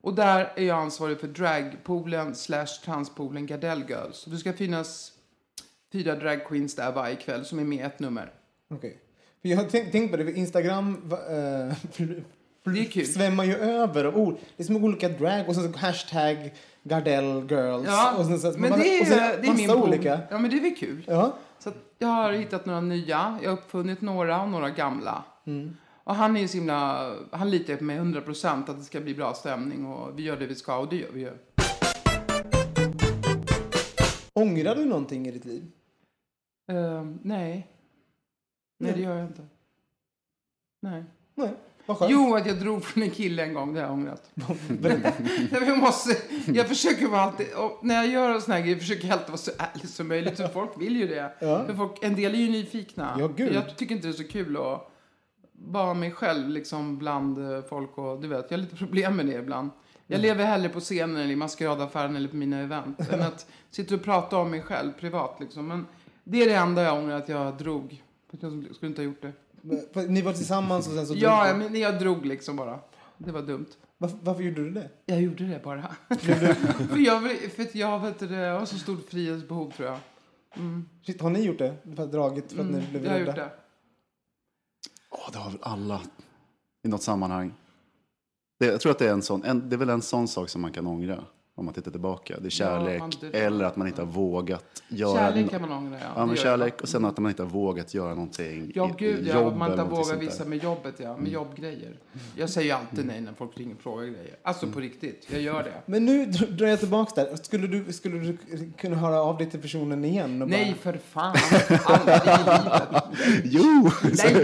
[0.00, 4.24] Och där är jag ansvarig för dragpoolen slash transpoolen Gardell Girls.
[4.24, 5.12] Det ska finnas
[5.92, 8.32] fyra dragqueens där varje kväll som är med ett nummer.
[8.68, 8.98] Okej.
[9.42, 11.76] För jag har tänkt, tänkt på det, för Instagram eh,
[12.64, 13.06] Det är kul.
[13.06, 14.36] svämmar ju över av ord.
[14.56, 16.52] Det är som olika drag och sen så hashtag
[16.88, 17.86] Gardell girls.
[17.86, 19.82] Ja, och sen, men man- det är, och sen det är min pool.
[19.88, 20.20] olika.
[20.30, 21.04] Ja, men det är väl kul.
[21.06, 21.32] Ja.
[21.58, 25.24] Så jag har hittat några nya, jag har uppfunnit några och några gamla.
[26.04, 29.14] Och han är ju så himla, han litar på mig 100% att det ska bli
[29.14, 31.32] bra stämning och vi gör det vi ska och det gör vi ju.
[34.32, 35.70] Ångrar du någonting i ditt liv?
[36.72, 37.66] Ehm, nej.
[38.78, 39.46] Nej, det gör jag inte.
[40.82, 41.04] Nej.
[41.34, 41.54] Nej.
[42.08, 44.30] Jo, att jag drog från en kille en gång, det har jag ångrat.
[45.66, 47.46] Jag, måste, jag försöker vara alltid,
[47.82, 50.36] när jag gör såna här grejer försöker jag alltid vara så ärlig som möjligt.
[50.36, 51.32] För folk vill ju det.
[51.38, 51.64] Ja.
[51.66, 53.16] För folk, en del är ju nyfikna.
[53.18, 53.54] Ja, gud.
[53.54, 54.90] Jag tycker inte det är så kul att
[55.52, 57.98] vara mig själv liksom bland eh, folk.
[57.98, 59.70] Och, du vet, jag har lite problem med det ibland.
[60.06, 63.00] Jag lever hellre på scenen eller i maskeradaffären eller på mina event.
[63.12, 65.36] än att sitta och prata om mig själv privat.
[65.40, 65.66] Liksom.
[65.66, 65.86] Men
[66.24, 68.02] det är det enda jag ångrar att jag drog.
[68.30, 69.32] Jag skulle inte ha gjort det.
[70.08, 71.14] Ni var tillsammans och sen så...
[71.16, 72.80] Ja, men jag drog liksom bara.
[73.18, 73.66] Det var dumt.
[73.98, 74.90] varför, varför gjorde du det?
[75.06, 75.82] Jag gjorde det bara.
[76.90, 79.98] för jag, för att jag, vet du det, jag har så stort frihetsbehov tror jag.
[81.06, 81.74] Shit, har ni gjort det?
[81.96, 83.26] För att dragit för att ni blev Jag har rädda?
[83.30, 83.50] gjort det.
[85.10, 86.00] Åh, det har väl alla
[86.84, 87.54] i något sammanhang.
[88.60, 90.48] Det, jag tror att det är, en sån, en, det är väl en sån sak
[90.48, 91.24] som man kan ångra
[91.58, 92.36] om man tittar tillbaka.
[92.40, 93.30] Det är kärlek man drar.
[93.40, 96.06] eller att man inte har vågat göra Kärlek kan man ångra, ja.
[96.16, 99.34] Ja, men kärlek och sen att man inte har vågat göra någonting Ja, gud ja.
[99.34, 100.36] jobb Om man inte har vågat visa.
[100.36, 100.48] Mm.
[100.50, 101.16] med jobbet, ja.
[101.16, 101.96] Med jobbgrejer.
[102.36, 104.36] Jag säger ju alltid nej när folk ringer och frågar grejer.
[104.42, 104.74] Alltså Mm.
[104.74, 105.26] på riktigt.
[105.30, 105.72] Jag gör det.
[105.86, 107.36] Men nu dr- drar jag tillbaka där.
[107.36, 108.36] Skulle du, skulle du
[108.78, 110.42] kunna höra av dig till personen igen?
[110.42, 111.36] Och Nej, för fan.
[111.84, 112.82] Aldrig i livet.
[113.44, 113.90] Jo!
[114.02, 114.34] Nej,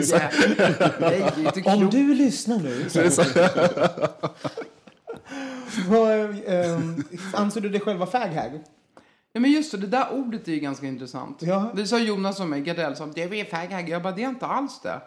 [1.00, 2.84] nej, det är inte Bara, om du lyssnar nu.
[6.46, 8.60] Ehm, anser du dig själva faghag?
[9.32, 11.42] Ja, men just det, det där ordet är ju ganska intressant.
[11.42, 11.72] Ja.
[11.74, 13.88] Det sa Jonas om mig, Gardell sa det är faghag.
[13.88, 15.00] Jag bara, det är inte alls det.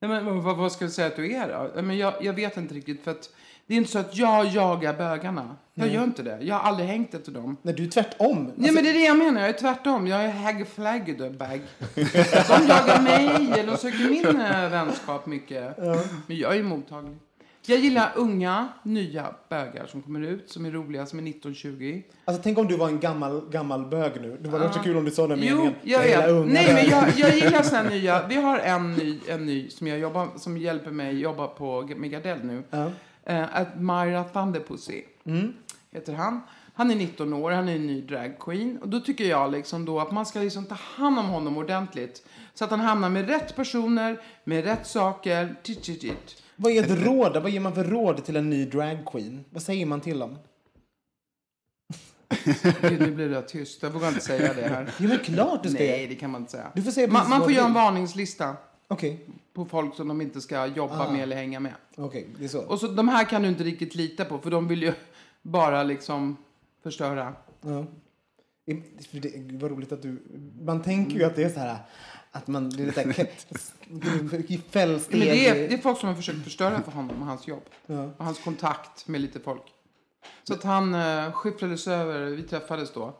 [0.00, 1.70] Nej, men vad, vad ska jag säga att du är då?
[1.76, 3.30] Ja, Men jag, jag vet inte riktigt för att
[3.66, 5.56] det är inte så att jag jagar bögarna.
[5.74, 6.38] Jag gör inte det.
[6.40, 7.56] Jag har aldrig hängt efter dem.
[7.62, 8.38] Nej, du är tvärtom.
[8.38, 10.06] Alltså, Nej men det är det jag menar, jag är tvärtom.
[10.06, 10.66] Jag är hag
[11.38, 11.60] bag.
[12.48, 15.78] De jagar mig, eller de söker min äh, vänskap mycket.
[16.26, 17.16] Men jag är mottaglig.
[17.66, 22.02] Jag gillar unga, nya bögar som kommer ut, som är roliga, som är 19-20.
[22.24, 24.38] Alltså, tänk om du var en gammal, gammal bög nu.
[24.40, 25.74] Det var varit så kul om du sa den Jo, meningen.
[25.82, 26.30] jag gillar vet.
[26.30, 28.26] unga Nej, men jag, jag gillar såna nya.
[28.26, 32.10] Vi har en ny, en ny som, jag jobbar, som hjälper mig jobba på med
[32.10, 32.62] Gardell nu.
[32.70, 32.90] Ja.
[33.30, 35.02] Uh, Admira Thunderpussy
[35.92, 36.40] heter han.
[36.74, 38.78] Han är 19 år, han är en ny dragqueen.
[38.78, 42.26] Och då tycker jag liksom då att man ska liksom ta hand om honom ordentligt.
[42.54, 45.54] Så att han hamnar med rätt personer, med rätt saker.
[45.62, 46.42] Tit, tit, tit.
[46.60, 47.36] Vad är ett råd?
[47.42, 49.44] Vad ger man för råd till en ny dragqueen?
[49.50, 50.36] Vad säger man till dem?
[52.80, 53.82] Gud, nu blir det tyst.
[53.82, 54.90] Jag vågar inte säga det här.
[54.98, 56.72] Jo, men klart du ska Nej, det kan man inte säga.
[56.74, 58.56] Du får säga man, man får göra en varningslista
[58.88, 61.12] Okej, på folk som de inte ska jobba Ah.
[61.12, 61.74] med eller hänga med.
[61.96, 62.60] okej, det är så.
[62.62, 64.92] Och så de här kan du inte riktigt lita på, för de vill ju
[65.42, 66.36] bara liksom
[66.82, 67.34] förstöra.
[67.60, 67.86] Ja.
[68.64, 70.22] Det, vad roligt att du...
[70.62, 71.76] Man tänker ju att det är så här...
[72.32, 72.70] Att man...
[72.70, 73.28] Det är lite här...
[74.70, 75.18] Fällsteg.
[75.18, 77.64] Men det är, det är folk som har försökt förstöra för honom och hans jobb.
[77.86, 78.10] Ja.
[78.16, 79.62] Och hans kontakt med lite folk.
[80.42, 83.14] Så att han uh, skyfflades över, vi träffades då.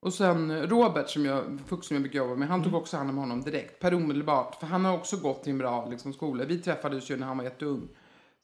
[0.00, 2.96] Och sen eh, Robert, som jag, Fuchs som jag brukar jobba med, han tog också
[2.96, 4.54] hand om honom direkt, per omedelbart.
[4.54, 6.44] För han har också gått till en bra liksom, skola.
[6.44, 7.88] Vi träffades ju när han var jätteung.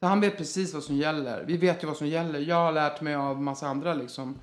[0.01, 1.45] Så han vet precis vad som gäller.
[1.47, 2.41] Vi vet ju vad som gäller.
[2.41, 4.39] Jag har lärt mig av massa andra liksom.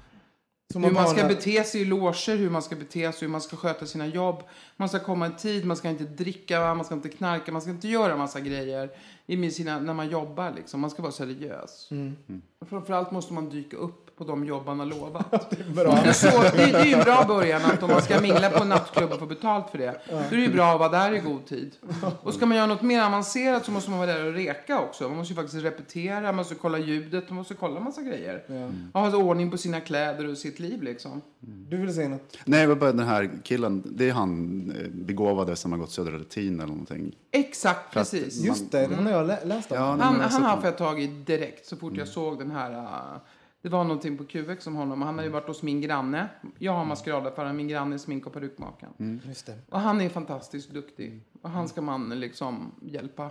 [0.73, 3.41] Hur man ska varnar- bete sig i loger, hur man ska bete sig, hur man
[3.41, 4.43] ska sköta sina jobb.
[4.77, 7.71] Man ska komma i tid, man ska inte dricka, man ska inte knarka, man ska
[7.71, 8.89] inte göra massa grejer
[9.25, 10.53] i sina, när man jobbar.
[10.55, 10.79] Liksom.
[10.79, 11.87] Man ska vara seriös.
[11.91, 12.15] Mm.
[12.69, 15.49] Framförallt måste man dyka upp på de jobb man har lovat.
[15.75, 18.49] Det är, så, det, det är ju en bra början att om man ska mingla
[18.49, 20.01] på en nattklubb och få betalt för det.
[20.09, 21.71] Då är det ju bra att vara där i god tid.
[22.23, 25.07] Och ska man göra något mer avancerat så måste man vara där och reka också.
[25.07, 28.43] Man måste ju faktiskt repetera, man måste kolla ljudet, man måste kolla en massa grejer.
[28.93, 31.21] Och ha ordning på sina kläder och sitt liv liksom.
[31.39, 32.37] Du vill säga något?
[32.45, 36.17] Nej, var bara den här killen, det är han eh, begåvade som har gått Södra
[36.17, 37.15] Latin eller någonting.
[37.31, 38.43] Exakt, För precis.
[38.43, 39.77] Just det, den har jag lä- läst om.
[39.77, 43.19] Ja, Han, han har fått tag i direkt så fort jag såg den här.
[43.61, 45.01] Det var någonting på QX om honom.
[45.01, 46.29] Han har ju varit hos min granne.
[46.57, 49.21] Jag har maskeradaffären, min granne är smink och perukmakaren.
[49.45, 49.59] Det.
[49.69, 51.21] Och han är fantastiskt duktig.
[51.41, 53.29] Och han ska man liksom hjälpa,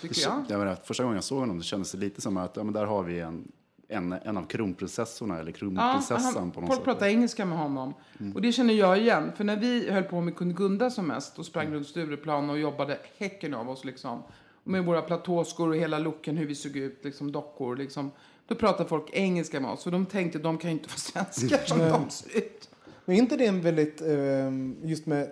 [0.00, 0.44] tycker jag.
[0.48, 2.74] jag menar, första gången jag såg honom det kändes det lite som att ja, men
[2.74, 3.52] där har vi en,
[3.88, 6.84] en, en av kronprinsessorna eller Ja, kronprinsessan han, på något folk sätt.
[6.84, 7.94] pratar engelska med honom.
[8.34, 9.32] Och det känner jag igen.
[9.36, 12.98] För när vi höll på med Kungunda som mest och sprang runt Stureplan och jobbade
[13.18, 14.22] häcken av oss liksom.
[14.64, 18.10] Med våra platåskor och hela looken, hur vi såg ut, liksom dockor liksom.
[18.48, 19.86] Då pratade folk engelska med oss.
[19.86, 22.68] Och de tänkte, de kan ju inte vara svenskar som de ser ut.
[23.04, 25.28] Men är inte det en väldigt, ehm, just med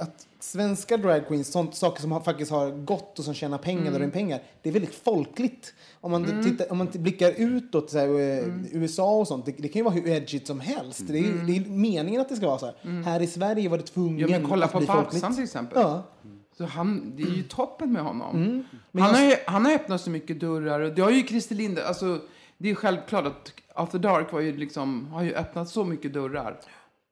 [0.00, 3.92] att svenska dragqueens, sånt, saker som faktiskt har gått och som tjänar pengar, Mm.
[3.94, 5.74] drar in pengar, det är väldigt folkligt.
[6.00, 8.66] Om man, tittar, om man blickar utåt, så här, eh, Mm.
[8.72, 11.02] USA och sånt, det, det kan ju vara hur edgigt som helst.
[11.06, 13.02] Det, är, ju- det är meningen att det ska vara så här.
[13.02, 14.30] Här i Sverige var det tvungen Mm.
[14.32, 14.80] Ja, men kolla att på.
[14.80, 15.78] Babsan till exempel.
[15.82, 16.02] Ja.
[16.58, 18.36] Så han, det är ju toppen med honom.
[18.36, 18.64] Mm.
[18.92, 20.80] Men Han, jag- har ju, han har öppnat så mycket dörrar.
[20.80, 22.20] Och det har ju Christer Linde, alltså
[22.58, 26.56] det är klart att After Dark var ju liksom, har ju öppnat så mycket dörrar.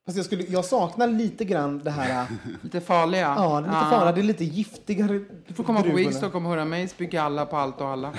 [0.06, 2.26] Fast jag, skulle, jag saknar lite grann det här, äh,
[2.62, 3.34] Lite farliga.
[3.38, 6.08] ja, det är lite farligt, det är lite giftigare Du får komma på druvorna.
[6.08, 8.12] Wigstock och höra mig spy alla på allt och alla.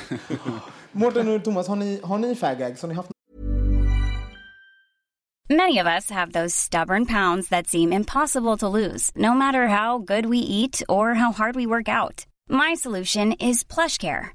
[0.92, 2.82] Mårten och Thomas, har ni, har ni fagags?
[2.82, 3.10] Har ni haft
[5.50, 10.00] Many of us have those stubborn pounds that seem impossible to lose, no matter how
[10.00, 12.26] good we eat or how hard we work out.
[12.50, 14.35] My solution is PlushCare.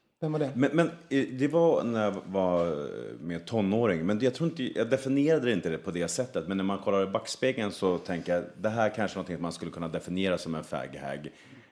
[0.21, 0.51] Vem var det?
[0.55, 2.73] Men, men eh, det var när jag var eh,
[3.19, 4.05] med tonåring.
[4.05, 6.47] Men jag tror inte, jag definierade inte det på det sättet.
[6.47, 9.51] Men när man kollar i backspegeln så tänker jag, det här kanske är någonting man
[9.53, 11.29] skulle kunna definiera som en faghag.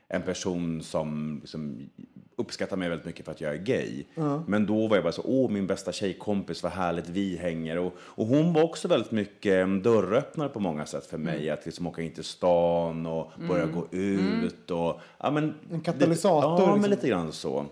[0.07, 1.89] En person som, som
[2.35, 4.03] uppskattar mig väldigt mycket för att jag är gay.
[4.47, 7.77] Men då var jag bara så, åh min bästa tjejkompis, vad härligt vi hänger.
[7.77, 11.49] Och, och hon var också väldigt mycket dörröppnare på många sätt för mig.
[11.49, 14.71] Att liksom åka in till stan och börja gå ut.
[14.71, 16.81] Och, ja, men, En katalysator, Lite, ja, liksom.
[16.81, 17.65] men lite grann så.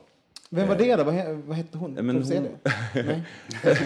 [0.49, 1.03] Vem var det då?
[1.03, 1.93] Vad, he- vad hette hon?
[1.95, 2.43] Ja, men Får hon-
[2.93, 3.03] det?
[3.03, 3.23] Nej.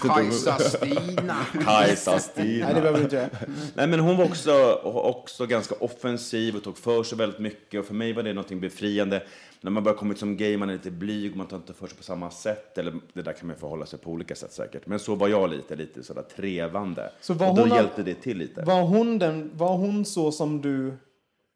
[0.00, 1.36] Kajsa-Stina.
[1.64, 2.64] Kajsa-Stina.
[2.66, 3.28] Nej, det behöver du inte göra.
[3.74, 7.80] Nej, men hon var också, också ganska offensiv och tog för sig väldigt mycket.
[7.80, 9.22] Och för mig var det något befriande.
[9.60, 11.86] När man börjar komma ut som gay, man är lite blyg, man tar inte för
[11.86, 12.78] sig på samma sätt.
[12.78, 14.86] Eller det där kan man förhålla sig på olika sätt säkert.
[14.86, 17.10] Men så var jag lite, lite sådär trevande.
[17.20, 18.62] Så var och då hon- hjälpte det till lite.
[18.62, 20.92] Var hon, den, var hon så som du...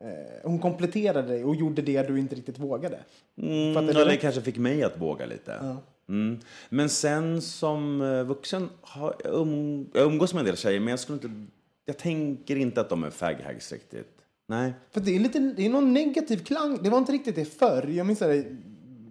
[0.02, 0.08] Eh,
[0.42, 2.98] hon kompletterade dig och gjorde det du inte riktigt vågade?
[3.36, 4.16] Mm, Fattar eller det?
[4.16, 5.76] kanske fick mig att våga lite.
[6.08, 6.38] Mm.
[6.68, 10.88] Men sen som eh, vuxen, har jag, um, jag umgås med en del tjejer, men
[10.88, 11.46] jag skulle inte,
[11.84, 14.22] jag tänker inte att de är faghags riktigt.
[14.46, 14.72] Nej.
[14.90, 16.78] För det är, lite, det är någon negativ klang.
[16.82, 17.86] Det var inte riktigt det förr.
[17.88, 18.56] Jag minns det i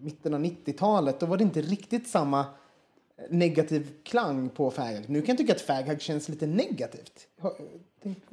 [0.02, 1.20] mitten av 90-talet.
[1.20, 2.46] Då var det inte riktigt samma
[3.30, 5.04] negativ klang på faghag.
[5.08, 7.28] Nu kan jag tycka att faghag känns lite negativt.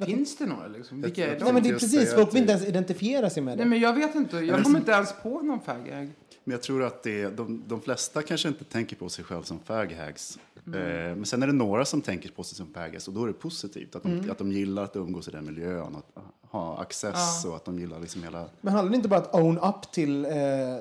[0.05, 1.01] Finns det några liksom?
[1.01, 1.43] Vilka är de?
[1.43, 2.13] Nej, men det är precis.
[2.13, 3.63] Folk att vill inte ens identifiera sig med det.
[3.63, 4.37] Nej, men jag vet inte.
[4.37, 6.09] Jag kommer inte ens på någon faghag.
[6.43, 9.59] Men jag tror att det, de, de flesta kanske inte tänker på sig själv som
[9.59, 10.39] faghags.
[10.67, 10.79] Mm.
[10.81, 13.27] Eh, men sen är det några som tänker på sig som faghags och då är
[13.27, 13.95] det positivt.
[13.95, 14.31] Att de, Mm.
[14.31, 17.99] att de gillar att umgås i den miljön, att ha access och att de gillar
[17.99, 18.45] liksom hela...
[18.61, 20.31] Men handlar det inte bara att own up till, eh,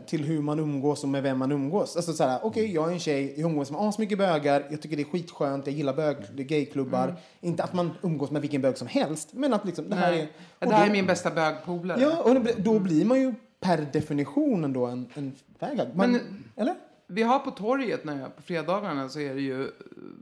[0.07, 1.97] till hur man umgås och med vem man umgås?
[1.97, 4.97] Alltså så här, okej, jag är en tjej, jag umgås med asmycket bögar, jag tycker
[4.97, 7.17] det är skitskönt, jag gillar bög, det är gayklubbar.
[7.41, 10.17] Inte att man umgås med vilken bög som helst, men att liksom, det här är...
[10.17, 10.33] Nej.
[10.59, 12.01] och Det här då- är min bästa bögpolare.
[12.01, 15.89] Ja, och då blir man ju per definition ändå en, en fagag.
[15.95, 16.75] Man, Men- eller?
[17.11, 19.69] Vi har på torget när jag, på fredagarna så är det ju eh,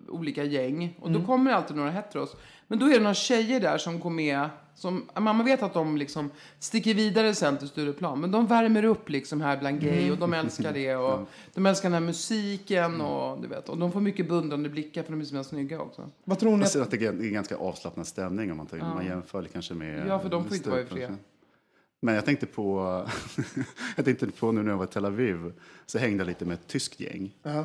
[0.09, 0.97] olika gäng.
[1.01, 1.21] Och Mm.
[1.21, 2.37] då kommer det alltid några heteros.
[2.69, 4.49] Men då är det några tjejer där som går med.
[4.77, 8.21] Som, ja, man vet att de liksom sticker vidare sen till Stureplan.
[8.21, 10.13] Men de värmer upp liksom här bland gay Mm.
[10.13, 10.97] och de älskar det.
[10.97, 13.69] Och de älskar den här musiken och du vet.
[13.69, 16.11] Och de får mycket beundrande blickar för de är så snygga också.
[16.25, 16.57] Vad tror ni?
[16.57, 19.43] Jag Att, ser att det är en ganska avslappnad stämning om man, tar, man jämför
[19.43, 20.07] det kanske med...
[20.09, 21.17] Ja, för de får inte vara i fred.
[22.01, 23.07] Men jag tänkte på,
[23.97, 25.53] jag tänkte på nu när jag var i Tel Aviv,
[25.87, 27.35] så hängde jag lite med ett tyskt gäng.
[27.43, 27.59] Ja.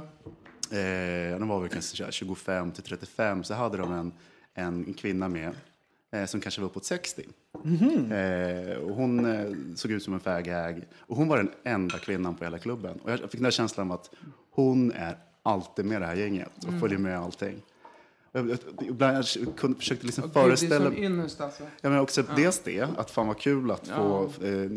[0.77, 4.11] Eh, de var väl kanske 25 till 35, så hade de en,
[4.53, 5.51] en kvinna med
[6.25, 7.25] som kanske var uppåt 60.
[8.11, 10.83] Eh, och hon eh, såg ut som en faghag.
[10.99, 12.99] Och hon var den enda kvinnan på hela klubben.
[12.99, 14.09] Och jag fick den här känslan av att
[14.51, 17.61] hon är alltid med det här gänget och följer med allting.
[18.31, 18.57] Jag, jag,
[18.99, 19.25] jag
[19.77, 21.63] försökte liksom Och gud, det är föreställa sån ynnest alltså.
[21.81, 24.69] Ja, men också dels det, att fan vad kul att få eh,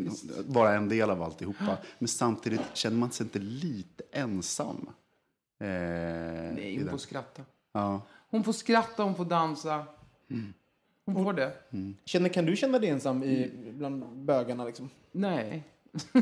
[0.47, 1.77] vara en del av alltihopa.
[1.99, 4.89] Men samtidigt känner man sig inte lite ensam.
[5.61, 7.43] Eh, Nej, hon får skratta.
[7.73, 8.01] Ja.
[8.31, 9.85] Hon får skratta, hon får dansa.
[11.07, 11.53] Hon får det.
[12.05, 14.65] känner, kan du känna dig ensam i, bland bögarna?
[14.65, 14.91] Liksom?
[15.13, 15.63] Nej,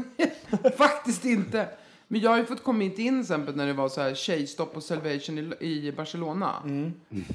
[0.76, 1.68] faktiskt inte.
[2.08, 4.76] Men jag har ju fått komma in till exempel när det var så här tjejstopp
[4.76, 6.52] och Salvation i, i Barcelona.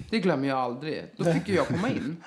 [0.10, 1.04] Det glömmer jag aldrig.
[1.18, 2.24] Då fick jag komma in.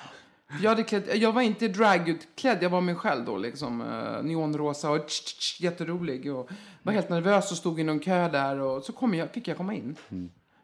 [0.61, 3.81] Jag, hade klätt, jag var inte dragutklädd, jag var mig själv då liksom.
[3.81, 6.35] Eh, neonrosa och tsch, tsch, jätterolig.
[6.35, 6.49] Och
[6.83, 9.57] var helt nervös och stod i någon kö där och så kom jag, fick jag
[9.57, 9.95] komma in.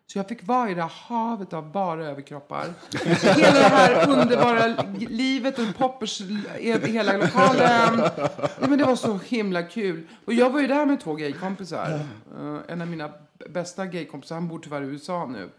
[0.08, 2.74] Så jag fick vara i det här havet av bara överkroppar.
[3.36, 6.22] Hela det här underbara livet och poppers
[6.60, 8.02] i hela lokalen.
[8.38, 10.08] Ja, men det var så himla kul.
[10.26, 12.00] Och jag var ju där med två gaykompisar.
[12.40, 13.12] Uh, en av mina
[13.50, 15.50] bästa gaykompisar, han bor tyvärr i USA nu.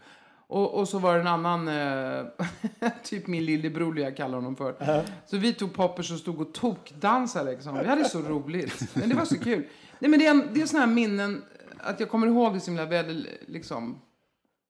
[0.47, 2.25] Och, och så var det en annan, eh,
[3.03, 4.73] typ min lillebror, jag kallar honom för.
[4.73, 5.01] Uh-huh.
[5.25, 7.77] Så vi tog poppers och stod och tokdansade liksom.
[7.77, 8.95] Vi hade så roligt.
[8.95, 9.67] Men det var så kul.
[9.99, 11.43] Nej men det är, det är sådana här minnen,
[11.77, 14.01] att jag kommer ihåg det så himla väl, liksom.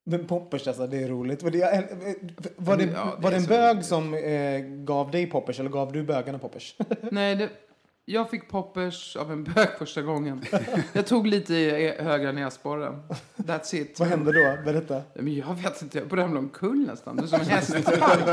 [0.10, 1.44] Men poppers alltså, det är roligt.
[1.44, 1.88] Var det,
[2.56, 3.86] var det, ja, det var det en bög roligt.
[3.86, 6.76] som eh, gav dig poppers eller gav du bögarna poppers?
[7.12, 7.50] Nej, det,
[8.06, 10.42] jag fick poppers av en bög första gången.
[10.94, 13.02] Jag tog lite i e- högra näsborren.
[13.38, 14.00] That's it.
[14.00, 14.64] Vad hände då?
[14.66, 15.02] Berätta.
[15.14, 17.16] Men jag vet inte, jag började ramla omkull nästan.
[17.16, 18.26] Det var som en hästspark.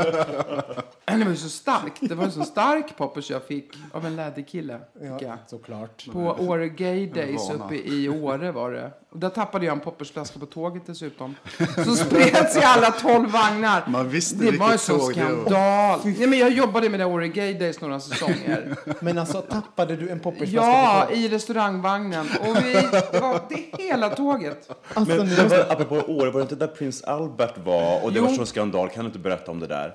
[1.05, 1.93] Den var så stark.
[2.01, 4.79] Det var en så stark poppers jag fick av en läderkille.
[5.21, 6.05] Ja, såklart.
[6.11, 8.91] På Åre Gay Days uppe i Åre var det.
[9.19, 11.35] Där tappade jag en poppersflaska på tåget dessutom.
[11.75, 13.83] Som spreds i alla tolv vagnar.
[13.87, 15.99] Man visste det var en sån skandal.
[16.03, 18.75] Nej, men jag jobbade med det Åre Gay Days några säsonger.
[18.99, 22.27] Men alltså tappade du en poppersflaska Ja, på i restaurangvagnen.
[22.41, 24.69] Och vi, det var det hela tåget.
[24.93, 28.25] Alltså, men, var, apropå Åre, var det inte där prins Albert var och det jo.
[28.25, 28.89] var sån skandal?
[28.89, 29.93] Kan du inte berätta om det där?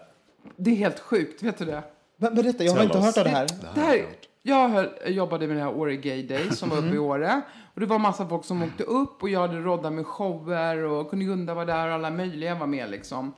[0.56, 1.82] Det är helt sjukt, vet du det?
[2.16, 3.46] Men berätta, jag har inte hört av det här.
[3.74, 4.06] Det, här
[4.42, 7.02] jag höll, jobbade med det här Åre Gay Days som var uppe i mm.
[7.02, 7.40] Åre.
[7.74, 11.10] Och det var massa folk som åkte upp och jag hade roddat med shower och
[11.10, 13.34] Kunigunda var där och alla möjliga var med liksom.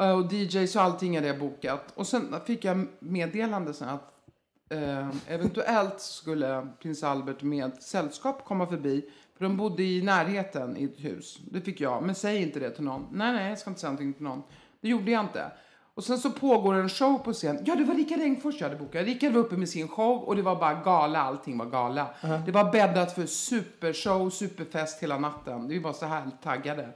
[0.00, 1.92] Uh, och DJs och allting hade jag bokat.
[1.94, 4.12] Och sen fick jag meddelande sen att
[4.74, 9.04] uh, eventuellt skulle prins Albert med sällskap komma förbi.
[9.36, 11.38] För de bodde i närheten i ett hus.
[11.50, 12.02] Det fick jag.
[12.02, 13.06] Men säg inte det till någon.
[13.12, 14.42] Nej, nej, jag ska inte säga någonting till någon.
[14.80, 15.52] Det gjorde jag inte.
[15.94, 17.62] Och sen så pågår en show på scen.
[17.64, 19.04] Ja, det var Rickard Engfors jag hade bokat.
[19.04, 21.22] Rickard var uppe med sin show och det var bara gala.
[21.22, 22.02] Allting var gala.
[22.02, 22.44] Uh -huh.
[22.46, 25.68] Det var bäddat för supershow, superfest hela natten.
[25.68, 26.88] Vi var så här taggade.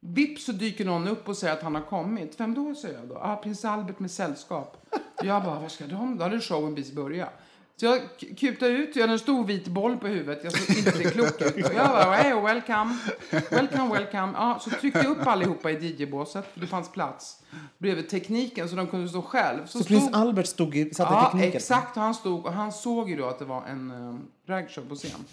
[0.00, 2.40] Vips så dyker någon upp och säger att han har kommit.
[2.40, 3.14] Vem då, säger jag då.
[3.14, 4.86] Ja, ah, prins Albert med sällskap.
[5.22, 6.18] jag bara, var ska de?
[6.18, 7.32] Då hade showen precis börjat.
[7.80, 8.00] Så jag
[8.36, 10.44] kutade ut, jag hade en stor vit boll på huvudet.
[10.44, 11.56] Jag såg inte klok ut.
[11.56, 12.96] Jag bara, hey, welcome,
[13.30, 14.32] welcome, welcome.
[14.34, 17.42] Ja, så tryckte jag upp allihopa i DJ-båset, för det fanns plats.
[17.78, 19.66] Bredvid tekniken, så de kunde stå själv.
[19.66, 21.50] Så, så stod, prins Albert stod i, satt ja, i tekniken?
[21.50, 21.96] Ja, exakt.
[21.96, 24.94] Och han stod, och han såg ju då att det var en um, dragshow på
[24.94, 25.24] scen.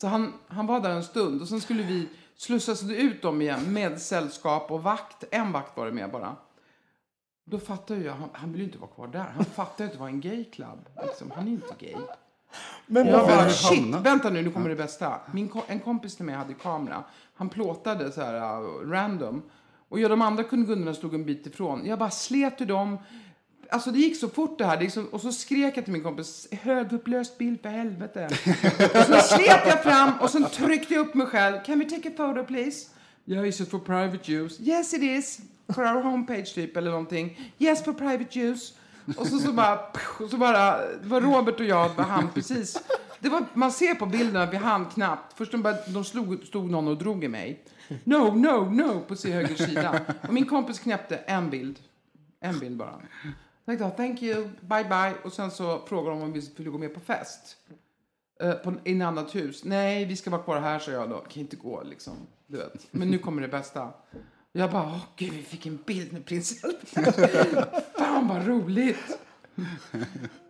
[0.00, 3.72] Så han, han var där en stund, och sen skulle vi slussas ut dem igen
[3.72, 5.24] med sällskap och vakt.
[5.30, 6.36] En vakt var det med bara.
[7.44, 9.26] Då fattar jag, han, han vill ju inte vara kvar där.
[9.36, 10.88] Han fattar det var en gayklubb.
[11.02, 11.94] Liksom, han är inte gay.
[12.86, 15.20] Men jag bara, shit, vänta nu, nu kommer det bästa.
[15.32, 17.04] Min, en kompis till mig hade kamera.
[17.34, 19.42] Han plåtade så här uh, random.
[19.88, 21.86] Och jag, de andra kundgundarna stod en bit ifrån.
[21.86, 22.98] Jag bara slet ur dem.
[23.70, 24.76] Alltså det gick så fort det här.
[24.76, 28.28] Det så, och så skrek jag till min kompis, högupplöst bild för helvete.
[28.94, 31.64] och så slet jag fram och så tryckte jag upp mig själv.
[31.64, 32.90] Can we take a photo please?
[33.26, 34.62] Yeah, is it for private use?
[34.62, 35.40] Yes it is
[35.74, 37.52] for our homepage typ eller någonting.
[37.58, 38.74] Yes for private use.
[39.16, 39.80] Och så, så bara,
[40.30, 42.82] så bara, det var Robert och jag, han precis.
[43.20, 45.32] Det var, man ser på bilden att vi hann knappt.
[45.38, 47.64] Först de, bara, de slog, stod någon och drog i mig.
[48.04, 50.00] No, no, no på sin höger sida.
[50.28, 51.78] Och min kompis knäppte en bild.
[52.40, 53.00] En bild bara.
[53.64, 55.14] Jag tänkte, thank you, bye bye.
[55.24, 57.56] Och sen så frågade de om vi skulle gå med på fest.
[58.42, 59.64] Uh, på, I ett annat hus.
[59.64, 61.16] Nej, vi ska vara kvar här, sa jag då.
[61.18, 62.12] Kan inte gå liksom.
[62.46, 62.86] Du vet.
[62.90, 63.92] Men nu kommer det bästa.
[64.56, 66.60] Jag bara, åh gud, vi fick en bild med prins
[67.98, 69.18] Fan vad roligt!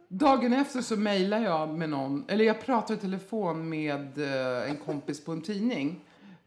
[0.09, 4.77] Dagen efter så mejlar jag med någon, eller jag pratar i telefon med eh, en
[4.77, 6.01] kompis på en tidning.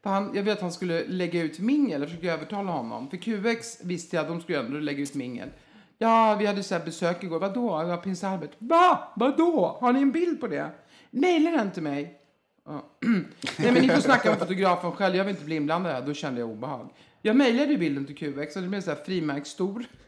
[0.03, 3.10] För han, jag vet att han skulle lägga ut mingel, jag försökte övertala honom.
[3.10, 5.49] För QX visste jag att de skulle ändå lägga ut mingel.
[5.97, 7.39] Ja, vi hade så här besök igår.
[7.39, 7.84] Vadå?
[7.89, 8.51] Ja, prins Albert.
[8.58, 9.14] Va?
[9.16, 9.78] Vadå?
[9.82, 10.72] Har ni en bild på det?
[11.12, 12.22] Mejla den till mig.
[13.58, 15.16] Nej, men ni får snacka med fotografen själv.
[15.16, 16.01] Jag vill inte bli inblandad här.
[16.01, 16.89] Då kände jag obehag.
[17.28, 19.86] Jag mejlade bilden till QX och det blev så här frimärksstor.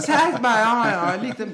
[0.00, 1.52] så här bara, ja, ja, liten,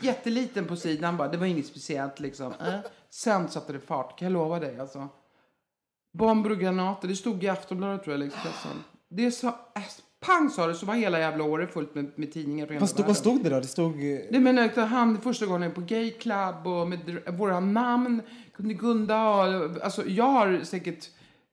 [0.00, 1.28] jätteliten på sidan bara.
[1.28, 2.52] Det var inget speciellt liksom.
[2.52, 2.74] Äh.
[3.10, 5.08] Sen satte det fart, kan jag lova dig alltså.
[6.18, 8.84] Bomber och granater, det stod i Aftonbladet tror jag, Expressen.
[9.10, 9.82] Det sa, äh,
[10.26, 13.06] pang sa det, så var hela jävla året fullt med, med tidningar från vad stod,
[13.06, 13.60] vad stod det då?
[13.60, 13.98] Det stod...
[14.30, 18.22] Det menar han första gången på Gay Club och med våra namn,
[18.56, 21.08] kunde Gunda och, alltså jag har säkert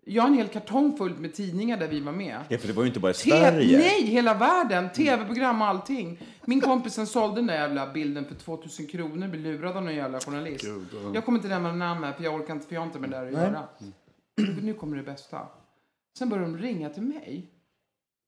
[0.05, 2.39] jag har en hel kartong full med tidningar där vi var med.
[2.49, 3.77] Ja, för det var ju inte bara i Sverige.
[3.77, 4.89] Nej, hela världen.
[4.91, 6.19] Tv-program och allting.
[6.45, 9.27] Min kompis sålde den där jävla bilden för 2000 kronor.
[9.27, 10.65] Blev lurad av någon jävla journalist.
[10.65, 12.99] God, Jag kommer inte nämna namn här, för jag orkar inte, för jag har inte
[12.99, 13.67] med det där att göra.
[14.61, 15.47] nu kommer det bästa.
[16.17, 17.51] Sen började de ringa till mig.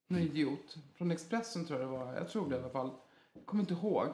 [0.09, 0.75] Någon idiot.
[0.97, 2.13] Från Expressen tror jag det var.
[2.13, 2.91] Jag tror det i alla fall.
[3.33, 4.07] Jag kommer inte ihåg.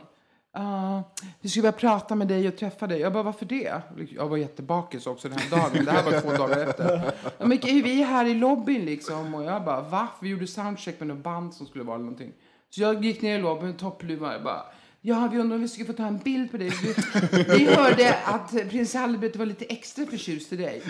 [0.57, 1.01] Uh,
[1.41, 2.99] vi skulle vilja prata med dig och träffa dig.
[2.99, 3.81] Jag bara, varför det?
[4.09, 5.85] Jag var jättebakis också den här dagen.
[5.85, 7.11] Det här var två dagar efter.
[7.37, 9.35] Men vi är här i lobbyn liksom.
[9.35, 10.07] Och jag bara, va?
[10.21, 12.31] Vi gjorde soundcheck med något band som skulle vara eller någonting.
[12.69, 14.33] Så jag gick ner i lobbyn med toppluva.
[14.33, 14.61] Jag bara,
[15.01, 16.69] ja, vi undrar om vi skulle få ta en bild på dig.
[16.69, 16.95] Vi,
[17.43, 20.81] vi hörde att prins Albert var lite extra förtjust i dig.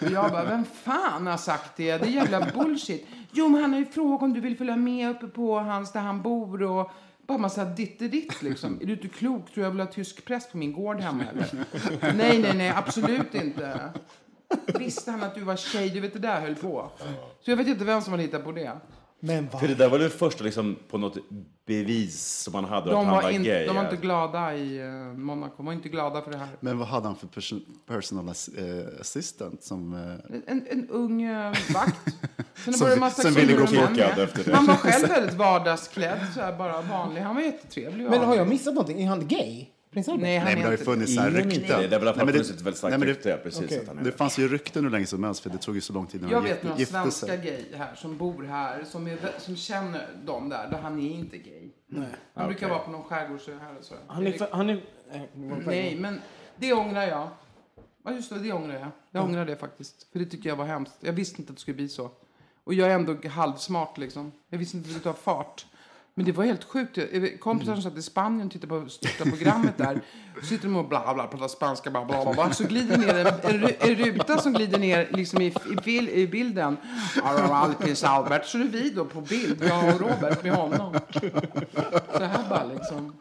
[0.00, 1.96] Och jag bara, vem fan har sagt det?
[1.96, 3.06] Det är jävla bullshit.
[3.32, 6.00] Jo, men han har ju frågat om du vill följa med uppe på hans, där
[6.00, 6.90] han bor och
[7.28, 8.78] bara massa ditt liksom.
[8.82, 9.50] Är du inte klok?
[9.54, 11.64] Tror jag vill ha tysk press på min gård hemma eller?
[12.14, 13.90] nej, nej, nej, absolut inte.
[14.78, 15.90] Visste han att du var tjej?
[15.90, 16.90] Du vet, det där höll på.
[17.40, 18.72] Så jag vet inte vem som hade hittat på det.
[19.20, 21.16] Men För det där var det första liksom, på något
[21.66, 23.66] bevis som man hade De att han var, var in, gay.
[23.66, 25.54] de var inte glada i uh, Monaco.
[25.56, 26.48] De var inte glada för det här.
[26.60, 29.94] Men vad hade han för perso- personal eh, assistant som...
[29.94, 31.28] Eh, En, en ung
[31.74, 31.94] vakt.
[32.64, 34.18] Sen Som- var det en massa som ville gå med.
[34.18, 34.56] efter det.
[34.56, 37.20] Han var själv väldigt vardagsklädd, så här, bara vanlig.
[37.20, 38.10] Han var jättetrevlig.
[38.10, 39.02] Men har jag missat någonting?
[39.02, 39.66] Är han gay?
[39.90, 40.22] Prins Albert?
[40.22, 41.52] Nej, han nej, men det har är ju inte funnits så här rykten.
[41.52, 41.86] inte.
[41.86, 43.64] Det är väl Nej, funnits ett väldigt starkt nej, rykte, precis.
[43.64, 43.78] okej.
[43.80, 45.80] Att han är Det fanns ju rykten hur länge som helst, för det tog ju
[45.80, 49.18] så lång tid innan Jag vet några svenska gay här som bor här, som, är,
[49.38, 51.70] som känner dem där, där han är inte gay.
[52.34, 53.94] Han brukar vara på någon skärgårdsö här och så.
[54.06, 54.32] Han är...
[54.32, 54.82] För, han är
[55.12, 55.20] eh,
[55.66, 56.20] Nej, men
[56.56, 57.28] det ångrar jag.
[58.04, 58.88] Ja, just det, det ångrar jag.
[59.10, 60.12] Jag ångrar det faktiskt.
[60.12, 60.94] För det tycker jag var hemskt.
[61.00, 62.10] Jag visste inte att det skulle bli så.
[62.64, 64.32] Och jag är ändå halvsmart liksom.
[64.48, 65.66] Jag visste inte att det skulle ta fart.
[66.18, 66.98] Men det var helt sjukt.
[67.40, 70.00] Kompisar som satt i Spanien och tittade på största programmet där.
[70.40, 72.52] Så sitter de och bla bla, pratar spanska, bla bla bla.
[72.52, 75.54] Så glider ner en, en, en ruta som glider ner liksom i,
[75.84, 76.76] i, i bilden.
[77.22, 78.44] Alpins Albert.
[78.46, 80.94] Så är vi då på bild, jag och Robert med honom.
[82.12, 83.12] Så här bara liksom.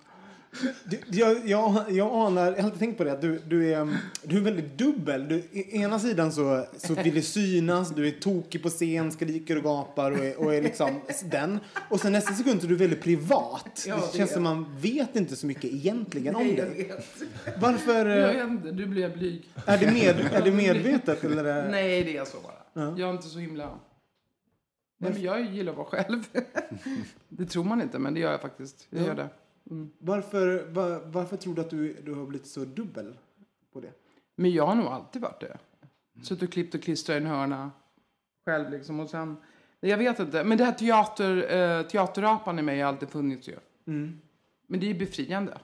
[0.84, 3.98] Du, jag, jag, jag anar, jag har alltid tänkt på det, att du, du, är,
[4.24, 5.28] du är väldigt dubbel.
[5.28, 9.58] Du, I ena sidan så, så vill du synas, du är tokig på scen, skriker
[9.58, 11.60] och gapar och är, och är liksom den.
[11.90, 13.86] Och sen nästa sekund så är du väldigt privat.
[13.88, 16.68] Ja, det det känns är som man vet inte så mycket egentligen om Nej, jag
[16.68, 16.92] dig.
[17.62, 18.06] Varför?
[18.06, 19.50] Jag eh, vet inte, du blir blyg.
[19.66, 21.44] Är det, med, är det medvetet eller?
[21.44, 22.98] är det- Nej, det är så bara.
[22.98, 23.80] Jag är inte så himla...
[25.00, 26.24] Nej, men jag gillar att vara själv.
[27.30, 28.88] det tror man inte, men det gör jag faktiskt.
[28.90, 29.30] Jag gör det.
[29.98, 33.18] Varför, var, varför tror du att du, du har blivit så dubbel
[33.74, 33.92] på det?
[34.36, 35.58] Men jag har nog alltid varit det.
[36.24, 37.72] Suttit och klippt och klistrat i en hörna
[38.46, 39.00] själv liksom.
[39.00, 39.38] Och sen,
[39.80, 40.44] jag vet inte.
[40.44, 43.56] Men det här teater, eh, teaterapan i mig har alltid funnits ju.
[44.68, 45.58] Men det är ju befriande.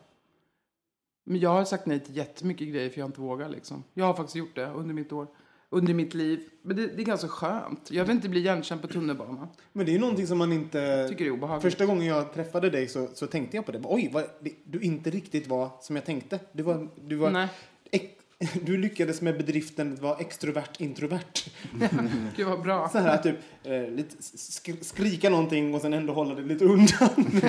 [1.24, 3.84] Men jag har sagt nej till jättemycket grejer för jag inte vågar liksom.
[3.94, 5.28] Jag har faktiskt gjort det under mitt år.
[5.74, 6.40] Under mitt liv.
[6.62, 7.92] Men det, det är ganska skönt.
[7.92, 9.48] Jag vill inte bli igenkänd på tunnelbanan.
[9.74, 11.08] Men det är ju någonting som man inte...
[11.10, 11.62] Tycker det är obehagligt.
[11.64, 13.82] Första gången jag träffade dig så, så tänkte jag på det.
[13.84, 16.40] Oj, vad, det- du inte riktigt var som jag tänkte.
[16.52, 16.88] Du var...
[17.02, 17.48] Du, var Nej.
[17.92, 18.06] ex,
[18.66, 21.50] du lyckades med bedriften att vara extrovert introvert.
[22.36, 22.90] Gud vad bra.
[22.90, 27.10] Så här typ eh, lite sk- skrika någonting och sen ändå hålla det lite undan.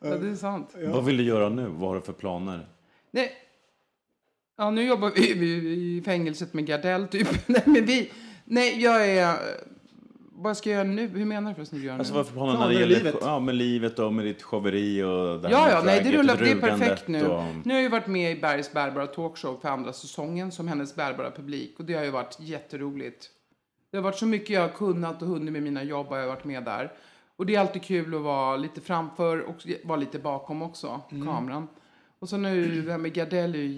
[0.00, 0.74] Ja, det är sant.
[0.88, 1.66] Vad vill du göra nu?
[1.68, 2.66] Vad har du för planer?
[3.10, 3.30] Nej.
[4.56, 5.46] Ja, nu jobbar vi vi
[5.96, 7.28] i fängelset med Gardell, typ.
[7.48, 8.10] Nej, men vi...
[8.44, 9.36] Nej, jag är...
[10.38, 11.06] Vad ska jag göra nu?
[11.08, 11.82] Hur menar du förresten?
[11.82, 12.16] Göra Alltså nu?
[12.16, 13.14] vad för planer när det gäller livet.
[13.20, 16.36] ja, med livet och med ditt showeri och det Ja, ja, nej, det rullar.
[16.36, 17.26] Det är perfekt nu.
[17.26, 20.68] och- Nu har jag ju varit med i Bergs bärbara talkshow för andra säsongen som
[20.68, 21.74] hennes bärbara publik.
[21.78, 23.28] Och det har ju varit jätteroligt.
[23.90, 26.26] Det har varit så mycket jag har kunnat och hunnit med mina jobb har jag
[26.26, 26.92] varit med där.
[27.36, 31.68] Och det är alltid kul att vara lite framför och vara lite bakom också, kameran.
[32.18, 33.68] Och så nu, det här med Gardell är ju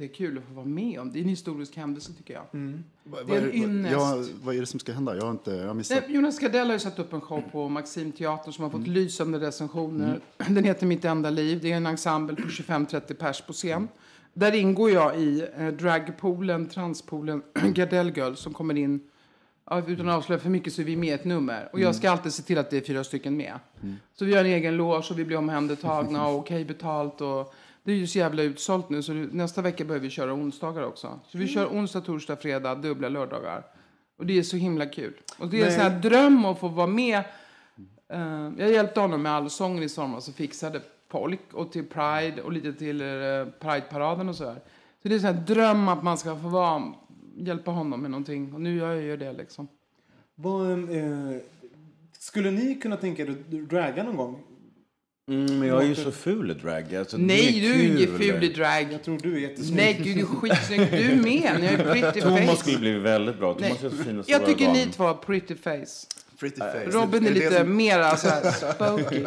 [0.00, 1.12] jättekul att få vara med om.
[1.12, 2.42] Det är en historisk händelse tycker jag.
[3.04, 3.92] Vad- Det är en vad- ynnest.
[3.92, 5.16] Ja, vad är det som ska hända?
[5.16, 6.02] Jag har inte, jag har missat.
[6.06, 9.38] Nej, Jonas Gardell har ju satt upp en show på Maximteatern som har fått lysande
[9.38, 10.20] recensioner.
[10.48, 11.58] Den heter Mitt enda liv.
[11.62, 13.88] Det är en ensemble på 25-30 pers på scen.
[14.34, 17.42] Där ingår jag i eh, dragpoolen, transpoolen,
[17.74, 19.00] Gardell Girl som kommer in.
[19.86, 21.68] Utan att avslöja för mycket så är vi med i ett nummer.
[21.72, 23.58] Och jag ska alltid se till att det är fyra stycken med.
[24.14, 27.20] Så vi har en egen loge och vi blir omhändertagna och okej betalt.
[27.20, 27.54] Och
[27.86, 31.20] det är ju så jävla utsålt nu så nästa vecka börjar vi köra onsdagar också.
[31.28, 33.66] Så vi kör onsdag, torsdag, fredag, dubbla lördagar.
[34.16, 35.14] Och det är så himla kul.
[35.38, 37.18] Och det är en sån här dröm att få vara med.
[38.08, 42.52] Eh, jag hjälpte honom med allsången i somras och fixade polk och till Pride och
[42.52, 44.60] lite till uh, Pride-paraden och så här.
[45.02, 46.92] Så det är en sån här dröm att man ska få vara,
[47.36, 48.54] hjälpa honom med någonting.
[48.54, 49.68] Och nu gör jag ju det liksom.
[50.34, 51.36] Vad, eh,
[52.18, 54.42] skulle ni kunna tänka er att draga någon gång?
[55.28, 56.94] Mm, men jag är ju så ful i drag.
[56.94, 58.88] Alltså, Nej, du är ingen ful i drag.
[58.92, 59.76] Jag tror du är jättesnygg.
[59.76, 60.80] Nej, gud, du är skitsnygg.
[60.90, 61.60] Du är med.
[61.60, 62.56] Ni har ju pretty Thomas face.
[62.56, 63.56] skulle bli väldigt bra.
[63.60, 64.76] Nej, Thomas är så fina jag stora tycker ögon.
[64.76, 66.06] ni två har pretty face.
[66.40, 66.84] Pretty face.
[66.86, 69.24] Robin är det lite som- mer så här spooky.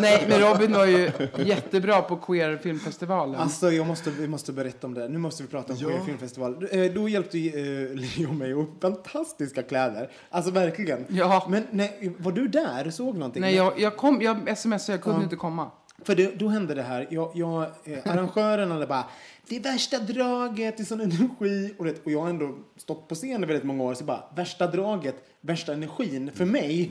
[0.00, 3.34] Nej, men Robin var ju jättebra på Queer filmfestivalen.
[3.40, 5.08] Alltså, jag måste, vi måste berätta om det.
[5.08, 6.68] Nu måste vi prata om Queer filmfestival.
[6.70, 7.54] Eh, Då hjälpte eh,
[7.94, 10.10] Leo mig upp fantastiska kläder.
[10.30, 11.04] Alltså verkligen.
[11.08, 11.46] Ja.
[11.50, 12.90] Men nej, var du där?
[12.90, 13.40] Såg någonting?
[13.40, 15.70] Nej, jag, jag, kom, jag smsade, jag kunde inte komma.
[16.02, 17.06] För det, då hände det här.
[17.10, 19.04] Jag, jag, eh, arrangören hade bara,
[19.48, 21.74] det är värsta draget, det är sån energi.
[21.78, 23.94] Och, det, och jag har ändå stått på scen i väldigt många år.
[23.94, 26.88] Så bara, värsta draget, värsta energin för mig.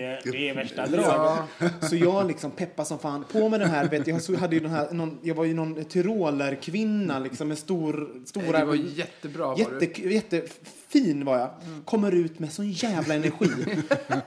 [0.00, 1.44] är, det är värsta draget.
[1.90, 3.24] Så jag liksom peppar som fan.
[3.32, 5.84] På med den här, vet, jag, hade ju den här någon, jag var ju någon
[5.84, 8.58] tyrolerkvinna liksom med stor, stora...
[8.58, 9.84] Det var jättebra var du.
[9.84, 11.50] Jätte, jättefin var jag.
[11.84, 13.50] Kommer ut med sån jävla energi.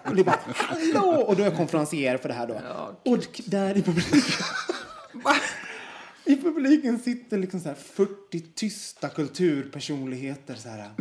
[0.05, 1.23] och det bara, hallå!
[1.27, 2.61] Och då är jag konferencier för det här då.
[3.11, 4.21] och där i publiken.
[6.31, 10.91] I publiken sitter liksom så här 40 tysta kulturpersonligheter så här.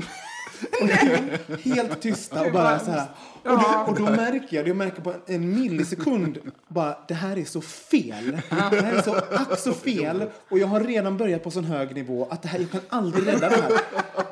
[0.80, 3.06] Helt, helt tysta och bara så här.
[3.44, 7.44] Och då, och då märker jag, jag märker på en millisekund bara det här är
[7.44, 8.38] så fel.
[8.50, 10.30] Det här är så ack så fel.
[10.48, 13.26] Och jag har redan börjat på sån hög nivå att det här, jag kan aldrig
[13.26, 13.80] rädda det här.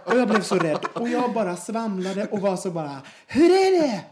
[0.04, 3.82] Och jag blev så rädd och jag bara svamlade och var så bara hur är
[3.82, 4.04] det?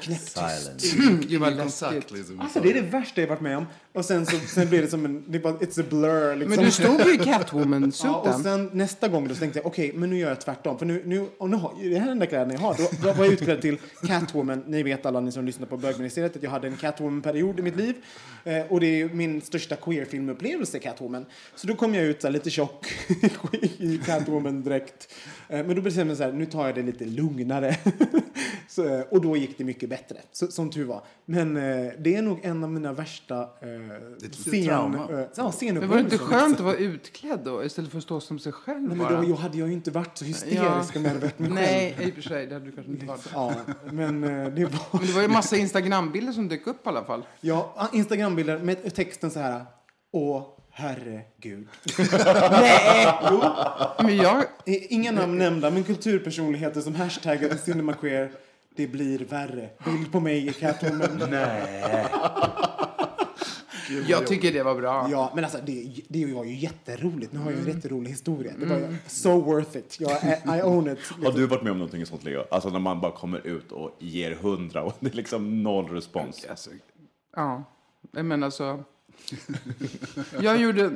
[0.00, 0.36] Knäpptyst.
[0.36, 1.62] Vad läskigt.
[1.66, 2.40] Exakt liksom.
[2.40, 3.66] Alltså det är det värsta jag varit med om.
[3.92, 6.56] Och sen så sen blev det som en, det bara, it's a blur liksom.
[6.56, 7.18] Men du stod ju i
[8.04, 10.78] Ja, och sen nästa gång då så tänkte jag, okej, men nu gör jag tvärtom.
[10.78, 12.74] För nu, nu, och nu har, det här är den enda kläderna jag har.
[12.74, 14.64] Då, då var jag utklädd till Catwoman.
[14.66, 17.76] Ni vet alla ni som lyssnar på bögministeriet att jag hade en Catwoman-period i mitt
[17.76, 17.94] liv.
[18.44, 21.26] Eh, och det är min största queer-filmupplevelse, Catwoman.
[21.54, 22.86] Så då kom jag ut så här, lite tjock
[23.78, 25.12] i Catwoman-dräkt.
[25.48, 27.76] Eh, men då bestämde jag så här, nu tar jag det lite lugnare.
[28.68, 31.02] så, eh, och då gick det mycket bättre, så, som tur var.
[31.24, 33.48] Men eh, det är nog en av mina värsta eh,
[34.32, 36.18] scen, eh, ja, Men var det inte scenupplevelser.
[36.18, 39.28] skönt att vara utklädd då istället för att stå som sig själv Nej, men då
[39.30, 41.54] jag hade jag ju inte varit så hysterisk om jag hade varit mig själv.
[41.54, 42.46] Nej, i och för sig.
[42.46, 43.30] Det hade du kanske inte varit.
[43.32, 43.54] Ja,
[43.90, 44.80] men eh, det var...
[44.92, 47.26] Men det var ju massa Instagrambilder som dök upp i alla fall.
[47.40, 49.64] Ja, ah, Instagrambilder med texten så här.
[50.12, 51.68] Åh, herregud.
[54.04, 58.30] Men jag, Inga namn nämnda, men kulturpersonligheter som hashtaggar cinemaqueer.
[58.76, 59.68] Det blir värre.
[59.84, 61.34] Bild på mig i Catwoman.
[64.06, 65.08] jag tycker det var bra.
[65.10, 67.32] Ja, men alltså det, det var ju jätteroligt.
[67.32, 68.52] Nu har jag ju en jätterolig historia.
[68.58, 69.96] Det var ju so worth it.
[70.00, 70.12] Jag,
[70.58, 70.98] I own it.
[71.24, 72.44] Har du varit med om någonting sånt, Leo?
[72.50, 76.46] Alltså när man bara kommer ut och ger hundra och det är liksom noll respons.
[76.50, 76.70] Alltså,
[77.36, 77.64] ja,
[78.10, 78.84] men alltså.
[80.40, 80.90] Jag gjorde...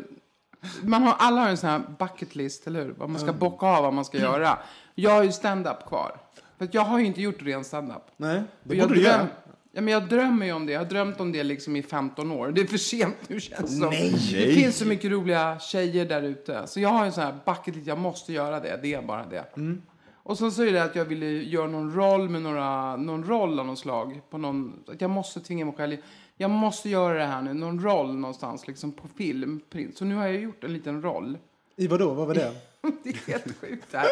[0.82, 2.94] Man har, alla har en sån här bucket list, eller hur?
[2.98, 4.58] Vad man ska bocka av, vad man ska göra.
[4.94, 6.16] Jag har ju stand-up kvar.
[6.60, 8.02] För jag har ju inte gjort ren stand-up.
[8.16, 9.28] Nej, det borde du göra.
[9.72, 10.72] Ja, men jag drömmer ju om det.
[10.72, 12.52] Jag har drömt om det liksom i 15 år.
[12.52, 13.88] Det är för sent nu känns det som.
[13.90, 14.12] Nej.
[14.32, 16.66] Det finns så mycket roliga tjejer där ute.
[16.66, 17.86] Så jag har en sån här bucket list.
[17.86, 18.78] Jag måste göra det.
[18.82, 19.44] Det är bara det.
[19.56, 19.82] Mm.
[20.12, 23.60] Och sen så är det att jag ville göra någon roll med några, någon roll
[23.60, 24.20] av något slag.
[24.30, 25.96] På någon, att jag måste tvinga mig själv.
[26.36, 27.54] Jag måste göra det här nu.
[27.54, 29.60] Någon roll någonstans liksom på film.
[29.94, 31.38] Så nu har jag gjort en liten roll.
[31.76, 32.14] I vadå?
[32.14, 32.52] Vad var det?
[33.02, 34.08] Det är helt sjukt här.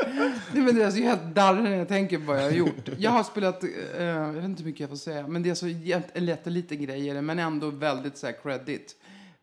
[0.53, 2.89] Nej, men det är så helt darrig när jag tänker på vad jag har gjort.
[2.99, 3.71] Jag har spelat, eh,
[4.05, 6.83] jag vet inte hur mycket jag får säga, men det är så jätte- en jätteliten
[6.83, 8.97] grej är det, men ändå väldigt så här credit.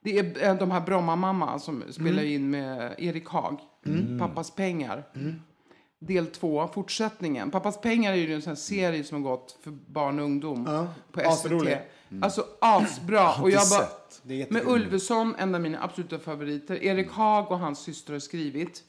[0.03, 3.59] Det är eh, de här Bromma-mamma som spelar in med Erik Haag,
[4.19, 5.03] Pappas pengar.
[5.99, 7.51] Del två, fortsättningen.
[7.51, 10.65] Pappas pengar är ju en sån här serie som har gått för barn och ungdom
[10.67, 11.27] Ja, på SVT.
[11.27, 11.77] asrolig.
[12.21, 13.33] Alltså asbra.
[13.41, 13.87] Och jag bara,
[14.49, 14.61] med.
[14.67, 16.83] Ulveson, en av mina absoluta favoriter.
[16.83, 18.83] Erik Haag och hans syster har skrivit.